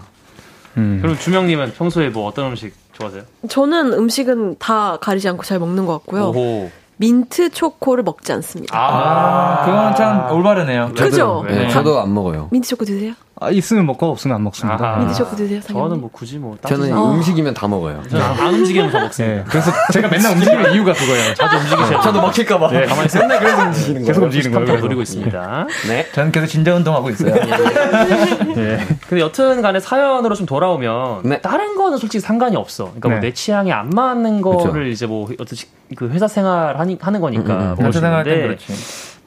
[0.78, 1.00] 음.
[1.02, 3.24] 그럼 주명님은 평소에 뭐 어떤 음식 좋아하세요?
[3.50, 6.26] 저는 음식은 다 가리지 않고 잘 먹는 것 같고요.
[6.30, 6.72] 오호.
[6.98, 8.76] 민트 초코를 먹지 않습니다.
[8.78, 10.92] 아, 그건 참 올바르네요.
[10.96, 11.46] 그죠?
[11.48, 11.70] 네, 네.
[11.70, 12.50] 저도 안 먹어요.
[12.52, 13.14] 민트 초코 드세요?
[13.40, 14.84] 아, 있으면 먹고 없으면 안 먹습니다.
[14.84, 14.98] 아하.
[15.00, 15.62] 민트 초코 드세요?
[15.62, 16.02] 저는 상현님?
[16.02, 17.14] 뭐 굳이 뭐 저는 어.
[17.14, 18.02] 음식이면 다 먹어요.
[18.10, 19.38] 저는 안, 안 움직이면 다 먹습니다.
[19.38, 21.34] 예, 그래서 제가 맨날 움직이는 이유가 그거예요.
[21.36, 22.70] 자주 움직이셔야 저도 먹힐까 봐.
[22.70, 22.86] 네.
[22.86, 23.20] 가만히 있어.
[23.20, 24.66] 맨날 그래서 움직이는 계속 움직이는 거예요.
[24.66, 24.82] 거예요.
[24.82, 25.68] 노리고 있습니다.
[25.88, 26.08] 네.
[26.14, 27.36] 저는 계속 진자 운동하고 있어요.
[27.36, 28.80] 예.
[29.08, 31.42] 근데 여튼 간에 사연으로 좀 돌아오면 네.
[31.42, 32.86] 다른 거는 솔직히 상관이 없어.
[32.86, 33.28] 그러니까 뭐 네.
[33.28, 37.60] 내 취향에 안 맞는 거를 이제 뭐 어떻게 그 회사 생활 하니, 하는 거니까 음,
[37.60, 37.84] 음, 음.
[37.84, 38.74] 전체 생활 땐 있는데 그렇지.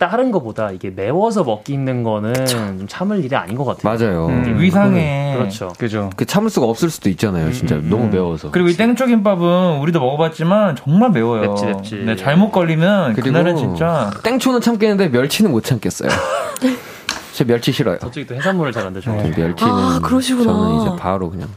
[0.01, 3.95] 다른 거보다 이게 매워서 먹기는 거는 좀 참을 일이 아닌 것 같아요.
[3.97, 4.27] 맞아요.
[4.29, 4.59] 음.
[4.59, 5.35] 위상해.
[5.37, 5.73] 그렇죠.
[5.79, 6.09] 그죠.
[6.17, 7.53] 그 참을 수가 없을 수도 있잖아요.
[7.53, 8.51] 진짜 너무 매워서.
[8.51, 11.51] 그리고 이 땡초김밥은 우리도 먹어봤지만 정말 매워요.
[11.51, 11.95] 맵지, 맵지.
[12.07, 16.09] 네, 잘못 걸리면 그날은 진짜 땡초는 참겠는데 멸치는 못 참겠어요.
[17.35, 17.99] 저 멸치 싫어요.
[17.99, 19.13] 저쪽이 또 해산물을 잘 안 드셔.
[19.13, 19.33] 네.
[19.37, 20.51] 멸치는 아, 그러시구나.
[20.53, 21.49] 저는 이제 바로 그냥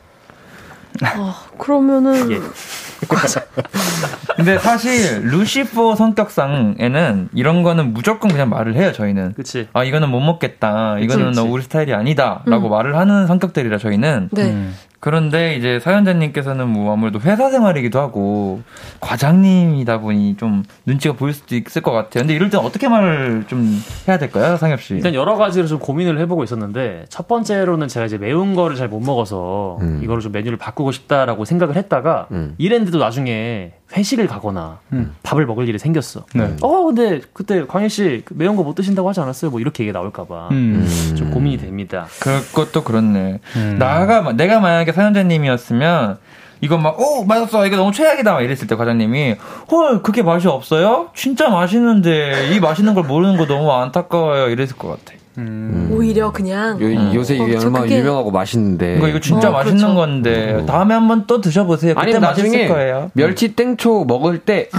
[1.02, 2.42] 아, 그러면은 예.
[4.36, 8.92] 근데 사실 루시퍼 성격상에는 이런 거는 무조건 그냥 말을 해요.
[8.92, 9.68] 저희는 그치.
[9.74, 11.00] 아 이거는 못 먹겠다.
[11.00, 11.40] 이거는 그치.
[11.40, 14.44] 너 우리 스타일이 아니다라고 말을 하는 성격들이라 저희는 네.
[14.44, 14.76] 음.
[15.04, 18.62] 그런데 이제 사연자님께서는 뭐 아무래도 회사 생활이기도 하고
[19.02, 22.22] 과장님이다 보니 좀 눈치가 보일 수도 있을 것 같아요.
[22.22, 24.94] 근데 이럴 땐 어떻게 말을 좀 해야 될까요, 상엽 씨?
[24.94, 29.02] 일단 여러 가지로 좀 고민을 해보고 있었는데 첫 번째로는 제가 이제 매운 거를 잘 못
[29.02, 30.00] 먹어서 음.
[30.04, 32.56] 이거를 좀 메뉴를 바꾸고 싶다라고 생각을 했다가 음.
[32.58, 35.16] 이랬는데도 나중에 회식을 가거나 음.
[35.24, 36.26] 밥을 먹을 일이 생겼어.
[36.34, 36.56] 네.
[36.62, 39.52] 어 근데 그때 광일 씨그 매운 거 못 드신다고 하지 않았어요?
[39.52, 41.14] 뭐 이렇게 얘기가 나올까봐 음.
[41.18, 42.08] 좀 고민이 됩니다.
[42.20, 43.40] 그것도 그렇네.
[43.56, 43.76] 음.
[43.78, 46.18] 나가 내가 만약에 사연자님이었으면
[46.62, 47.66] 이거 막, 오, 맛없어.
[47.68, 48.32] 이거 너무 최악이다.
[48.32, 49.36] 막 이랬을 때 과장님이,
[49.70, 51.10] 헐, 그렇게 맛이 없어요?
[51.14, 54.48] 진짜 맛있는데, 이 맛있는 걸 모르는 거 너무 안타까워요.
[54.48, 55.14] 이랬을 것 같아.
[55.38, 55.90] 음.
[55.92, 58.98] 오히려 그냥 요, 요새 이게 어, 저 얼마나 그게- 유명하고 맛있는데.
[58.98, 59.96] 이거, 이거 진짜 어, 맛있는 그렇죠.
[59.96, 61.96] 건데, 다음에 한번 또 드셔보세요.
[61.96, 63.10] 맛있을 나중에 거예요.
[63.14, 64.70] 멸치 땡초 먹을 때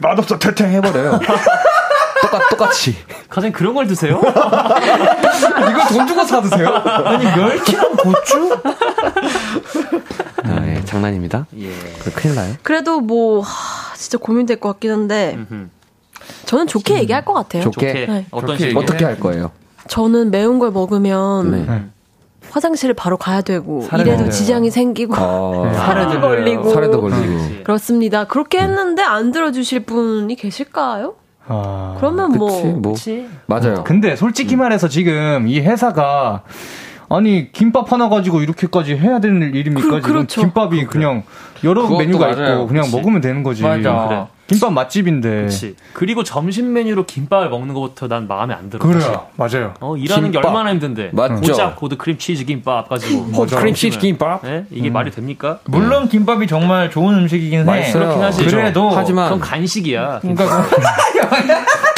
[0.00, 1.20] 맛없어 퇴퇴 해버려요.
[2.22, 2.96] 똑같 똑같이.
[3.28, 4.20] 가장 그런 걸 드세요?
[4.24, 6.68] 이거 돈 주고 사 드세요?
[6.68, 8.58] 아니, 멸치랑 고추?
[10.44, 11.46] 아, 예, 장난입니다.
[11.58, 11.70] 예.
[12.02, 12.54] 그 큰일 나요.
[12.62, 15.38] 그래도 뭐 하, 진짜 고민될 것 같긴 한데.
[16.46, 17.62] 저는 좋게 얘기할 것 같아요.
[17.62, 17.86] 좋게?
[17.92, 18.26] 좋게 네.
[18.30, 18.72] 어떤 좋게?
[18.76, 19.50] 어떻게 할 거예요?
[19.88, 21.82] 저는 매운 걸 먹으면 네.
[22.50, 24.28] 화장실을 바로 가야 되고 이래도.
[24.30, 27.20] 지장이 생기고 어, 살에도 걸리고 살에도 걸리고.
[27.22, 27.60] 그렇지.
[27.64, 28.24] 그렇습니다.
[28.24, 31.14] 그렇게 했는데 안 들어주실 분이 계실까요?
[31.48, 31.94] 아.
[31.98, 32.92] 그러면 그치, 뭐 뭐.
[32.94, 33.28] 그치?
[33.46, 33.84] 맞아요.
[33.84, 36.42] 근데 솔직히 말해서 지금 이 회사가
[37.08, 39.88] 아니 김밥 하나 가지고 이렇게까지 해야 되는 일입니까?
[39.88, 40.40] 그- 지금 그렇죠.
[40.40, 41.22] 김밥이 그냥
[41.64, 42.54] 여러 메뉴가 맞아요.
[42.54, 42.96] 있고 그냥 그치.
[42.96, 43.62] 먹으면 되는 거지.
[43.62, 44.06] 맞아.
[44.08, 44.26] 그래.
[44.46, 45.42] 김밥 맛집인데.
[45.46, 45.74] 그치.
[45.92, 48.86] 그리고 점심 메뉴로 김밥을 먹는 것부터 난 마음에 안 들어.
[48.86, 49.26] 그래요.
[49.34, 49.74] 맞아요.
[49.80, 50.48] 어, 일하는 게 김밥.
[50.48, 51.10] 얼마나 힘든데.
[51.12, 51.40] 맞죠.
[51.40, 53.22] 고작 호두 크림 치즈 김밥 가지고.
[53.24, 54.44] 호두 크림 치즈 김밥?
[54.46, 54.64] 예?
[54.70, 55.58] 이게 말이 됩니까?
[55.64, 57.64] 물론 김밥이 정말 좋은 음식이긴 해.
[57.64, 58.04] 맛있어요.
[58.04, 58.44] 그렇긴 하지.
[58.44, 60.20] 그래도 하지만 그건 간식이야.
[60.20, 60.44] 그러니까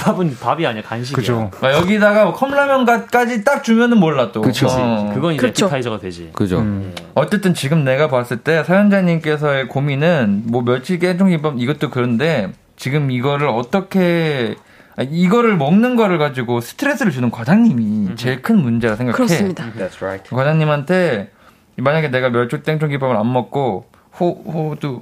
[0.00, 1.16] 김밥은 밥이 아니야, 간식이야.
[1.16, 1.50] 그죠.
[1.60, 4.40] 막 여기다가 뭐 컵라면까지 딱 주면은 몰라 또.
[4.40, 4.66] 그쵸.
[4.66, 4.78] 그치.
[4.78, 5.10] 어.
[5.14, 5.66] 그건 이제 그렇죠.
[5.66, 6.30] 에피타이저가 되지.
[6.32, 6.60] 그죠.
[6.60, 6.94] 음.
[7.14, 13.48] 어쨌든 지금 내가 봤을 때 사연자님께서의 고민은 뭐 멸치 깨종 김밥 이것도 그런데 지금 이거를
[13.48, 14.56] 어떻게
[14.96, 19.16] 아, 이거를 먹는 거를 가지고 스트레스를 주는 과장님이 제일 큰 문제라 생각해.
[19.16, 19.64] 그렇습니다.
[19.78, 20.28] That's right.
[20.30, 21.30] 과장님한테
[21.76, 23.86] 만약에 내가 멸치 땡초 김밥을 안 먹고
[24.18, 25.00] 호 호두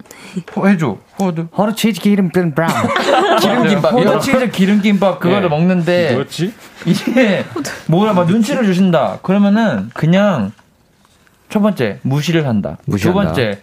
[0.55, 2.55] 호 해줘 호두 허르 치즈 기름 브라운.
[3.41, 4.07] 기름김밥이요?
[4.09, 5.49] 호두 치즈 기름김밥 그거를 예.
[5.49, 6.53] 먹는데 뭐였지?
[6.87, 7.45] 이게
[7.87, 9.19] 뭐라 막 눈치를 주신다.
[9.23, 10.53] 그러면은 그냥
[11.49, 12.77] 첫 번째 무시를 한다.
[12.87, 13.21] 무시한다.
[13.23, 13.63] 두 번째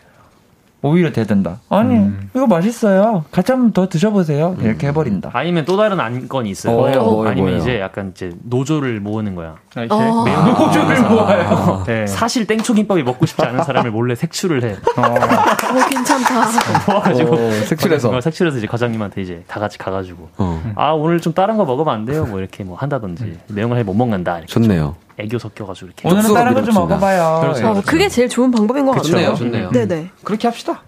[0.85, 1.61] 오히려 대든다.
[1.69, 2.29] 아니 음.
[2.35, 3.25] 이거 맛있어요.
[3.31, 4.55] 같이 한번 더 드셔보세요.
[4.61, 5.31] 이렇게 해버린다.
[5.33, 6.75] 아니면 또 다른 안건이 있어요.
[6.77, 7.03] 뭐예요?
[7.03, 7.27] 뭐예요?
[7.29, 7.57] 아니면 뭐예요?
[7.57, 9.55] 이제 약간 이제 노조를 모으는 거야.
[9.89, 10.25] 어.
[10.59, 11.83] 노조를 모아요.
[11.87, 12.05] 네.
[12.05, 14.73] 사실 땡초김밥이 먹고 싶지 않은 사람을 몰래 색출을 해.
[14.73, 16.45] 어, 괜찮다.
[16.87, 18.15] 모아가지고 어, 색출해서.
[18.15, 21.91] 어, 색출해서 이제 과장님한테 이제 다 같이 가가지고 어, 아 오늘 좀 다른 거 먹으면
[21.93, 22.25] 안 돼요?
[22.25, 24.37] 뭐 이렇게 뭐 한다든지 내용을 못 먹는다.
[24.37, 24.95] 이렇게 좋네요.
[25.17, 26.07] 애교 섞여가지고 이렇게.
[26.07, 26.73] 오늘은 다른 거 좀.
[26.73, 27.39] 먹어봐요.
[27.41, 27.67] 그렇죠.
[27.69, 29.11] 어, 그게 제일 좋은 방법인 것 같아요.
[29.11, 29.71] 좋네요, 좋네요.
[29.71, 30.09] 네네.
[30.23, 30.83] 그렇게 합시다.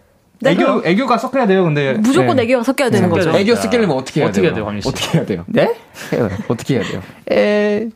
[0.45, 1.63] 애교 애교가 섞여야 돼요.
[1.63, 2.43] 근데 무조건 네.
[2.43, 3.31] 애교가 섞여야 되는 거죠.
[3.31, 4.65] 애교 쓰기려면 어떻게 해야 어떻게 돼요?
[4.65, 4.89] 해야 돼요, 씨?
[4.89, 5.45] 어떻게 해야 돼요?
[5.47, 5.75] 네?
[6.47, 7.01] 어떻게 해야 돼요?
[7.31, 7.89] 에,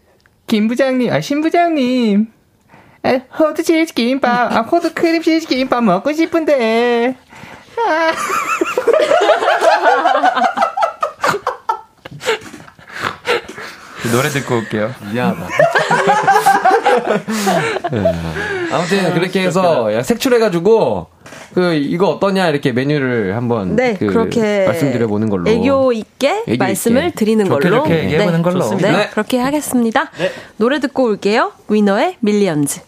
[0.47, 2.27] 김 부장님, 아, 신 부장님.
[3.05, 7.15] 에, 호두 치즈 김밥, 아, 호두 크림 치즈 김밥 먹고 싶은데.
[7.77, 8.11] 아.
[14.09, 14.93] 노래 듣고 올게요.
[15.11, 15.47] 미안하다.
[17.91, 18.03] 네.
[18.71, 21.07] 아무튼 그렇게 해서 야, 색출해가지고
[21.53, 25.49] 그 이거 어떠냐 이렇게 메뉴를 한번 네, 그 그렇게 말씀드려 보는 걸로.
[25.49, 27.15] 애교 있게 애교 말씀을 있게.
[27.15, 27.83] 드리는 좋게 걸로.
[27.83, 28.69] 좋게 얘기해보는 걸로.
[28.77, 29.09] 네, 네.
[29.11, 30.09] 그렇게 하겠습니다.
[30.17, 30.31] 네.
[30.57, 31.51] 노래 듣고 올게요.
[31.69, 32.81] 위너의 Millions.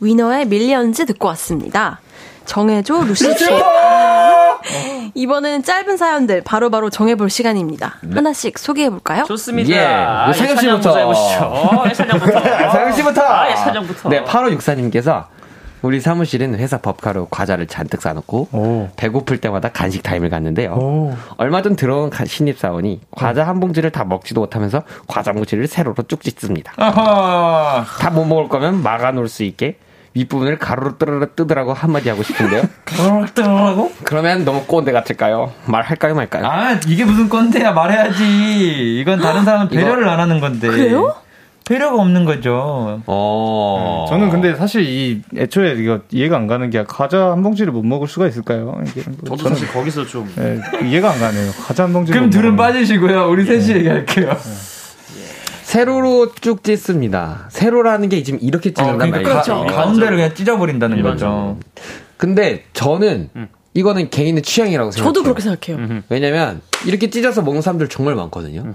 [0.00, 2.00] 위너의 Millions 듣고 왔습니다.
[2.46, 3.44] 정해줘 루시 씨.
[5.14, 7.96] 이번에는 짧은 사연들 바로바로 정해볼 시간입니다.
[8.14, 9.24] 하나씩 소개해볼까요?
[9.24, 9.70] 좋습니다.
[9.70, 9.78] 예.
[9.80, 10.68] 아, 예찬 씨부터.
[10.68, 11.82] 양부터 해보시죠.
[11.88, 12.40] 예찬양부터.
[12.70, 13.22] 상엽 씨부터.
[13.22, 14.08] 아, 예찬양부터.
[14.08, 15.28] 네, 8호 육사님께서
[15.82, 18.88] 우리 사무실은 회사 법카로 과자를 잔뜩 사놓고 오.
[18.96, 20.72] 배고플 때마다 간식 타임을 갖는데요.
[20.74, 21.16] 오.
[21.38, 26.02] 얼마 전 들어온 가- 신입 사원이 과자 한 봉지를 다 먹지도 못하면서 과자 봉지를 세로로
[26.06, 26.72] 쭉 찢습니다.
[26.76, 29.76] 다 못 먹을 거면 막아놓을 수 있게
[30.14, 32.62] 윗부분을 가로로 뜨르르 뜨더라고 한마디 하고 싶은데요.
[32.84, 33.92] 그러고?
[34.04, 35.52] 그러면 너무 꼰대 같을까요?
[35.66, 36.46] 말할까요 말까요?
[36.46, 38.98] 아 이게 무슨 건데야 말해야지.
[39.00, 40.68] 이건 다른 사람은 배려를 안 하는 건데.
[40.68, 41.14] 그래요?
[41.64, 43.00] 배려가 없는 거죠.
[43.06, 44.06] 어.
[44.08, 48.08] 저는 근데 사실 이 애초에 이거 이해가 안 가는 게 과자 한 봉지를 못 먹을
[48.08, 48.82] 수가 있을까요?
[48.88, 50.58] 이게 뭐 저도 저는 사실 거기서 좀 예,
[50.88, 51.52] 이해가 안 가네요.
[51.64, 52.10] 과자 한 봉지.
[52.10, 53.28] 그럼 둘은 빠지시고요.
[53.30, 54.36] 우리 셋이 얘기할게요.
[55.70, 57.46] 세로로 쭉 찢습니다.
[57.50, 59.34] 세로라는 게 지금 이렇게 어, 찢는단 그러니까 말이에요.
[59.36, 59.66] 가, 그렇죠.
[59.76, 61.00] 가운데를 그냥 찢어버린다는.
[61.02, 61.58] 거죠.
[62.16, 63.30] 근데 저는
[63.74, 65.12] 이거는 개인의 취향이라고 생각해요.
[65.12, 66.02] 저도 그렇게 생각해요.
[66.08, 68.74] 왜냐면 이렇게 찢어서 먹는 사람들 정말 많거든요.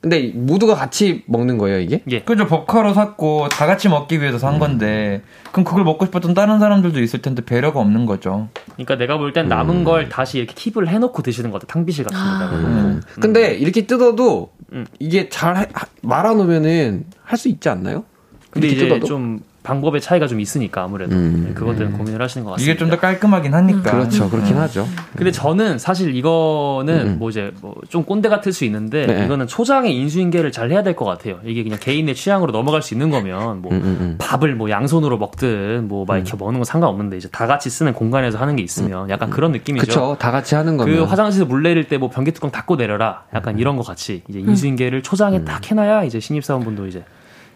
[0.00, 2.02] 근데 모두가 같이 먹는 거예요, 이게?
[2.10, 2.20] 예.
[2.22, 7.00] 그죠 법카로 샀고 다 같이 먹기 위해서 산 건데 그럼 그걸 먹고 싶었던 다른 사람들도
[7.00, 8.48] 있을 텐데 배려가 없는 거죠.
[8.74, 11.72] 그러니까 내가 볼 땐 남은 걸 다시 이렇게 킵을 해놓고 드시는 것 같아.
[11.74, 12.56] 탕비실 같은 데다가.
[12.56, 13.02] 음.
[13.20, 14.86] 근데 이렇게 뜯어도 음.
[14.98, 15.68] 이게 잘
[16.02, 18.04] 말아놓으면은 할 수 있지 않나요?
[18.50, 19.06] 근데 이제 뜯어도?
[19.06, 21.44] 좀 방법의 차이가 좀 있으니까 아무래도 음.
[21.48, 22.72] 네, 그것 때문에 고민을 하시는 것 같습니다.
[22.72, 23.90] 이게 좀 더 깔끔하긴 하니까.
[23.90, 24.86] 그렇죠, 그렇긴 하죠.
[25.14, 27.16] 근데 저는 사실 이거는 음.
[27.18, 29.24] 뭐 이제 뭐 좀 꼰대 같을 수 있는데 네.
[29.24, 31.38] 이거는 초장의 인수인계를 잘 해야 될 것 같아요.
[31.44, 34.14] 이게 그냥 개인의 취향으로 넘어갈 수 있는 거면 뭐 음, 음, 음.
[34.18, 38.38] 밥을 뭐 양손으로 먹든 뭐 막 이렇게 먹는 건 상관없는데 이제 다 같이 쓰는 공간에서
[38.38, 39.86] 하는 게 있으면 약간 그런 느낌이죠.
[39.86, 41.04] 그쵸, 다 같이 하는 그 거면.
[41.04, 43.24] 화장실에서 물 내릴 때 뭐 변기 뚜껑 닫고 내려라.
[43.34, 47.04] 약간 이런 거 같이 이제 인수인계를 초장에 딱 해놔야 이제 신입사원분도 이제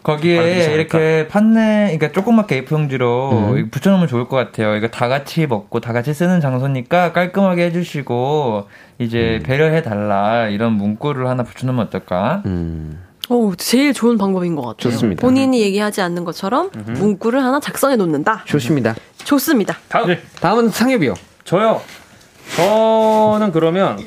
[0.03, 0.73] 거기에?
[0.73, 3.69] 이렇게 판넬, 그러니까 조그맣게 A4 용지로 음.
[3.69, 4.75] 붙여놓으면 좋을 것 같아요.
[4.75, 8.67] 이거 다 같이 먹고 다 같이 쓰는 장소니까 깔끔하게 해주시고
[8.99, 12.43] 이제 배려해 달라 이런 문구를 하나 붙여놓으면 어떨까?
[12.45, 13.01] 음.
[13.29, 14.91] 오, 제일 좋은 방법인 것 같아요.
[14.91, 15.21] 좋습니다.
[15.21, 18.43] 본인이 얘기하지 않는 것처럼 문구를 하나 작성해 놓는다.
[18.45, 18.95] 좋습니다.
[19.23, 19.77] 좋습니다.
[19.87, 21.13] 다음 다음은 상엽이요.
[21.45, 21.81] 저요.
[22.57, 24.03] 저는 그러면 어,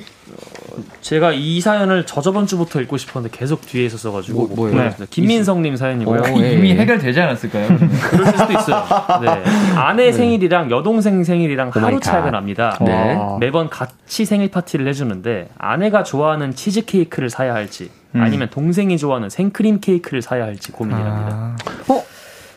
[1.01, 4.77] 제가 이 사연을 저저번 주부터 읽고 싶었는데 계속 뒤에 있었어 가지고 뭐, 못 뭐예요?
[4.77, 5.11] 보냈습니다.
[5.11, 6.21] 김민성 님 사연이고요.
[6.35, 6.53] 오, 예.
[6.53, 7.69] 이미 해결되지 않았을까요?
[8.11, 8.85] 그럴 수도 있어요.
[9.23, 9.45] 네.
[9.77, 12.01] 아내 생일이랑 여동생 생일이랑 하루.
[12.01, 12.79] 차이가 납니다.
[12.81, 13.15] 네.
[13.15, 13.39] 와.
[13.39, 19.31] 매번 같이 생일 파티를 해 주는데 아내가 좋아하는 치즈 케이크를 사야 할지 아니면 동생이 좋아하는
[19.31, 21.57] 생크림 케이크를 사야 할지 고민이랍니다.
[21.89, 22.03] 아,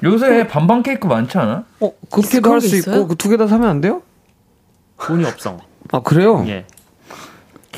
[0.04, 1.66] 요새 반반 케이크 많지 않아?
[1.82, 2.78] 어, 그렇게도 할게 수?
[2.78, 4.02] 있고, 두개 다 사면 안 돼요?
[5.02, 5.58] 돈이 없어.
[5.92, 6.46] 아, 그래요?
[6.48, 6.66] 예.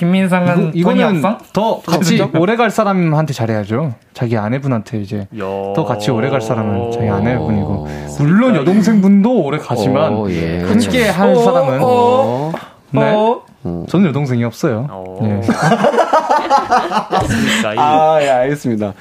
[0.01, 1.37] 김민상은 이거, 돈이 이거는 없어?
[1.53, 3.93] 더 같이 오래 갈 사람한테 잘해야죠.
[4.15, 5.73] 자기 아내분한테 이제 여...
[5.75, 7.87] 더 같이 오래 갈 사람은 자기 아내분이고 어.
[8.17, 10.63] 물론 여동생분도 오래 가지만 어, 예.
[10.63, 12.51] 함께 할 사람은 어.
[12.89, 13.13] 네.
[13.13, 13.41] 어?
[13.87, 14.87] 저는 여동생이 없어요.
[17.75, 18.93] 이 아, 예, 알겠습니다.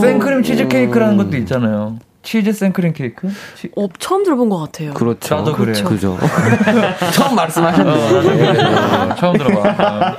[0.00, 1.98] 생크림 치즈 케이크라는 것도 있잖아요.
[2.24, 3.28] 치즈 생크림 케이크?
[3.56, 3.70] 치...
[3.76, 4.94] 어, 처음 들어본 것 같아요.
[4.94, 5.36] 그렇죠.
[5.36, 5.72] 나도 그래.
[5.82, 6.18] 그죠.
[7.14, 7.94] 처음 말씀하셨네요.
[7.94, 10.16] 어, 처음 들어봐.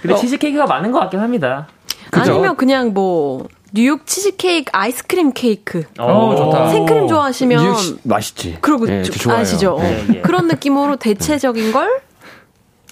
[0.00, 1.66] 근데 치즈 케이크가 많은 것 같긴 합니다.
[2.10, 2.32] 그죠?
[2.32, 5.84] 아니면 그냥 뭐 뉴욕 치즈케이크 아이스크림 케이크.
[5.98, 6.70] 어, 좋다.
[6.70, 8.58] 생크림 좋아하시면 뉴욕 시- 맛있지.
[8.60, 9.02] 그러고 예.
[9.28, 9.76] 아시죠?
[9.76, 9.82] 어.
[9.84, 10.20] 예, 예.
[10.22, 12.00] 그런 느낌으로 대체적인 걸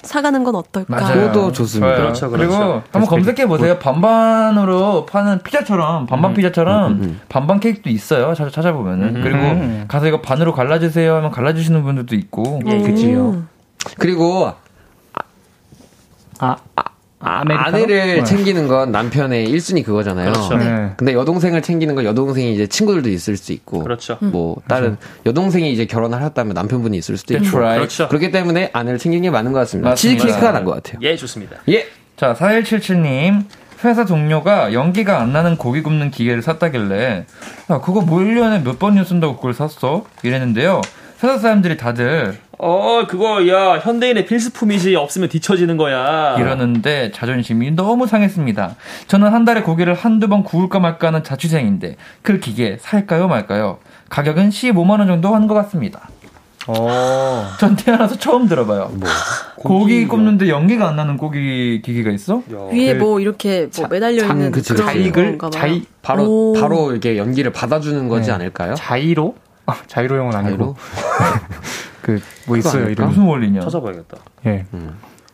[0.02, 0.96] 사가는 건 어떨까?
[0.96, 1.14] 맞아요.
[1.14, 1.86] 그것도 좋습니다.
[1.88, 2.02] 좋아요.
[2.02, 2.48] 그렇죠, 그렇죠.
[2.50, 3.78] 그리고 한번 검색해 보세요.
[3.78, 8.34] 반반으로 파는 피자처럼 반반 피자처럼 반반 케이크도 있어요.
[8.34, 12.60] 찾아 찾아보면은 그리고 가서 이거 반으로 갈라주세요 하면 갈라주시는 분들도 있고.
[12.66, 13.42] 예, 그치요.
[13.98, 14.52] 그리고
[16.40, 16.82] 아, 아
[17.20, 17.76] 아메리카노?
[17.76, 18.24] 아내를 네.
[18.24, 20.32] 챙기는 건 남편의 1순위 그거잖아요.
[20.32, 20.56] 그렇죠.
[20.56, 20.92] 네.
[20.96, 23.82] 근데 여동생을 챙기는 건 여동생이 이제 친구들도 있을 수 있고.
[23.82, 24.18] 그렇죠.
[24.20, 24.96] 뭐 다른
[25.26, 27.50] 여동생이 이제 결혼을 하셨다면 남편분이 있을 수도 있고.
[27.50, 28.08] 그렇죠.
[28.08, 29.94] 그렇기 때문에 아내를 챙기는 게 많은 것 같습니다.
[29.94, 30.98] 치즈케이크가 난 것 같아요.
[31.02, 31.56] 예, 좋습니다.
[31.68, 31.86] 예.
[32.16, 33.44] 자, 4177님.
[33.84, 37.26] 회사 동료가 연기가 안 나는 고기 굽는 기계를 샀다길래,
[37.70, 40.04] 야, 그거 뭐 1년에 몇 번이나 쓴다고 그걸 샀어?
[40.24, 40.80] 이랬는데요.
[41.22, 44.96] 회사 사람들이 다들 어, 그거, 야, 현대인의 필수품이지.
[44.96, 46.36] 없으면 뒤처지는 거야.
[46.38, 48.74] 이러는데 자존심이 너무 상했습니다.
[49.06, 53.78] 저는 한 달에 고기를 한두 번 구울까 말까 하는 자취생인데, 그 기계 살까요 말까요?
[54.08, 56.08] 가격은 15만원 정도 하는 것 같습니다.
[56.66, 57.46] 어.
[57.58, 58.92] 전 태어나서 처음 들어봐요.
[59.56, 62.42] 고기 굽는데 연기가 안 나는 고기 기계가 있어?
[62.72, 65.38] 위에 뭐 이렇게 뭐 매달려 장, 있는 그치, 그런 자익을.
[65.50, 66.52] 자이 바로 오.
[66.52, 68.32] 바로 이렇게 연기를 받아주는 거지 네.
[68.34, 68.74] 않을까요?
[68.74, 69.34] 자이로?
[69.64, 70.76] 아, 자이로 형은 아니고
[72.02, 72.88] 그 뭐 있어요?
[72.88, 73.08] 이름.
[73.08, 73.60] 무슨 원리냐?
[73.60, 74.16] 찾아봐야겠다.
[74.46, 74.64] 예.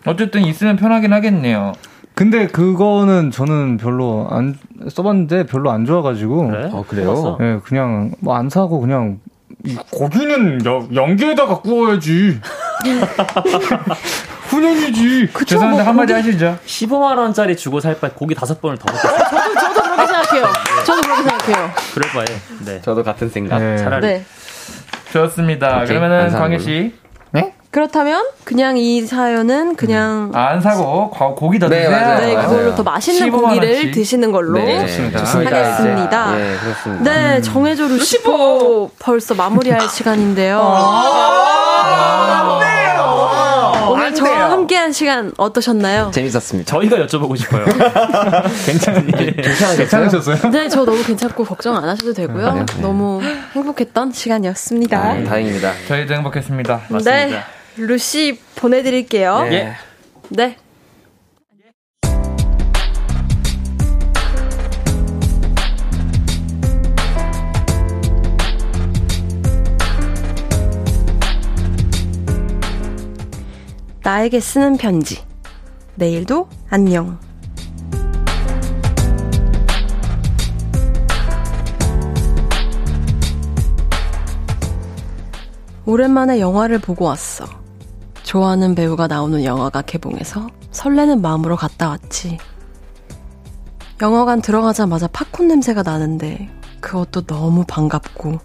[0.06, 1.72] 어쨌든 있으면 편하긴 하겠네요.
[2.14, 4.56] 근데 그거는 저는 별로 안
[4.88, 6.48] 써봤는데 별로 안 좋아가지고.
[6.48, 6.68] 그래?
[6.72, 7.38] 어, 그래요?
[7.40, 9.18] 예, 그냥 뭐 안 사고 그냥
[9.64, 12.38] 이 고기는 여- 연기에다가 구워야지.
[14.48, 15.28] 훈연이지.
[15.46, 16.58] 죄송한데 한마디 하시죠.
[16.66, 20.52] 15만 원짜리 주고 살 바에 고기 다섯 번을 더 먹고 저도 저도 그렇게 생각해요.
[20.84, 21.70] 저도 그렇게 생각해요.
[21.94, 22.24] 그럴 바에.
[22.66, 22.80] 네.
[22.82, 23.58] 저도 같은 생각.
[23.58, 23.78] 네.
[23.78, 24.06] 차라리.
[24.06, 24.24] 네.
[25.12, 25.76] 좋습니다.
[25.76, 26.58] 오케이, 그러면은 광희 걸로.
[26.58, 26.94] 씨.
[27.78, 31.90] 그렇다면 그냥 이 사연은 그냥 아, 안 사고 과- 고기 더 네, 드세요.
[31.90, 32.18] 맞아요.
[32.20, 32.48] 네, 맞아요.
[32.48, 33.90] 그걸로 더 맛있는 15만 고기를.
[33.90, 35.18] 드시는 걸로 네, 좋습니다.
[35.24, 36.40] 하겠습니다.
[36.40, 37.02] 예, 그렇습니다.
[37.02, 40.60] 네, 정해줘 루시포 벌써 마무리할 시간인데요.
[43.90, 46.12] 오늘 저와 함께한 시간 어떠셨나요?
[46.14, 46.70] 재밌었습니다.
[46.70, 47.64] 저희가 여쭤보고 싶어요.
[48.66, 49.12] 괜찮니?
[49.76, 50.50] 괜찮으셨어요?
[50.52, 52.50] 네, 저 너무 괜찮고 걱정 안 하셔도 되고요.
[52.52, 52.66] 그래요?
[52.80, 53.20] 너무
[53.54, 54.96] 행복했던 시간이었습니다.
[54.96, 55.72] 아, 다행입니다.
[55.88, 56.80] 저희도 행복했습니다.
[57.04, 57.42] 네,
[57.76, 59.46] 루시 보내드릴게요.
[59.50, 59.52] 예.
[59.52, 59.72] 예.
[60.28, 60.56] 네.
[74.02, 75.24] 나에게 쓰는 편지.
[75.96, 77.18] 내일도 안녕.
[85.86, 87.63] 오랜만에 영화를 보고 왔어.
[88.34, 92.38] 좋아하는 배우가 나오는 영화가 개봉해서 설레는 마음으로 갔다 왔지.
[94.02, 98.40] 영화관 들어가자마자 팝콘 냄새가 나는데 그것도 너무 반갑고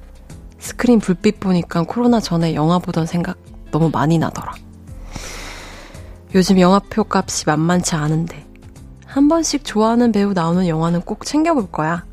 [0.60, 3.40] 스크린 불빛 보니까 코로나 전에 영화 보던 생각
[3.72, 4.54] 너무 많이 나더라.
[6.36, 8.46] 요즘 영화표 값이 만만치 않은데
[9.08, 12.06] 한 번씩 좋아하는 배우 나오는 영화는 꼭 챙겨볼 거야.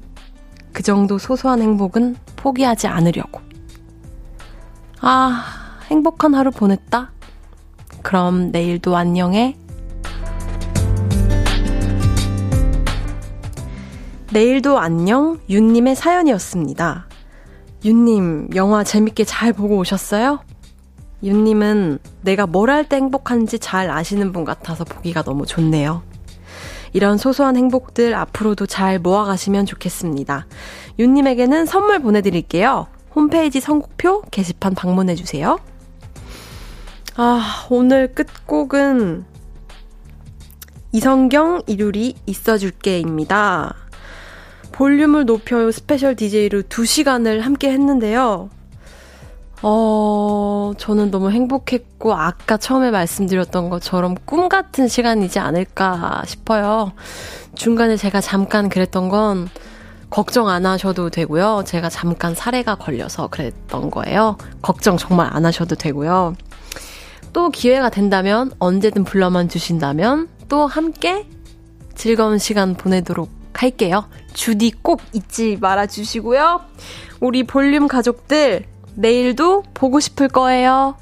[0.72, 3.42] 그 정도 소소한 행복은 포기하지 않으려고.
[5.02, 5.44] 아,
[5.90, 7.10] 행복한 하루 보냈다.
[8.06, 9.56] 그럼 내일도 안녕해.
[14.32, 17.08] 내일도 안녕, 윤님의 사연이었습니다.
[17.84, 20.38] 윤님, 영화 재밌게 잘 보고 오셨어요?
[21.24, 26.04] 윤님은 내가 뭘 할 때 행복한지 잘 아시는 분 같아서 보기가 너무 좋네요.
[26.92, 30.46] 이런 소소한 행복들 앞으로도 잘 모아가시면 좋겠습니다.
[31.00, 32.86] 윤님에게는 선물 보내드릴게요.
[33.16, 35.58] 홈페이지 선곡표 게시판 방문해주세요.
[37.18, 39.24] 아, 오늘 끝곡은
[40.92, 43.74] 이성경, 이루리 있어줄게입니다.
[44.72, 48.50] 볼륨을 높여요 스페셜 DJ로 2시간을 함께 했는데요.
[49.62, 56.92] 어, 저는 너무 행복했고, 아까 처음에 말씀드렸던 것처럼 꿈 같은 시간이지 않을까 싶어요.
[57.54, 59.48] 중간에 제가 잠깐 그랬던 건,
[60.10, 61.62] 걱정 안 하셔도 되고요.
[61.64, 64.36] 제가 잠깐 사례가 걸려서 그랬던 거예요.
[64.60, 66.34] 걱정 정말 안 하셔도 되고요.
[67.36, 71.28] 또 기회가 된다면, 언제든 불러만 주신다면, 또 함께
[71.94, 74.08] 즐거운 시간 보내도록 할게요.
[74.32, 76.62] 주디 꼭 잊지 말아 주시고요.
[77.20, 78.64] 우리 볼륨 가족들,
[78.94, 80.96] 내일도 보고 싶을 거예요.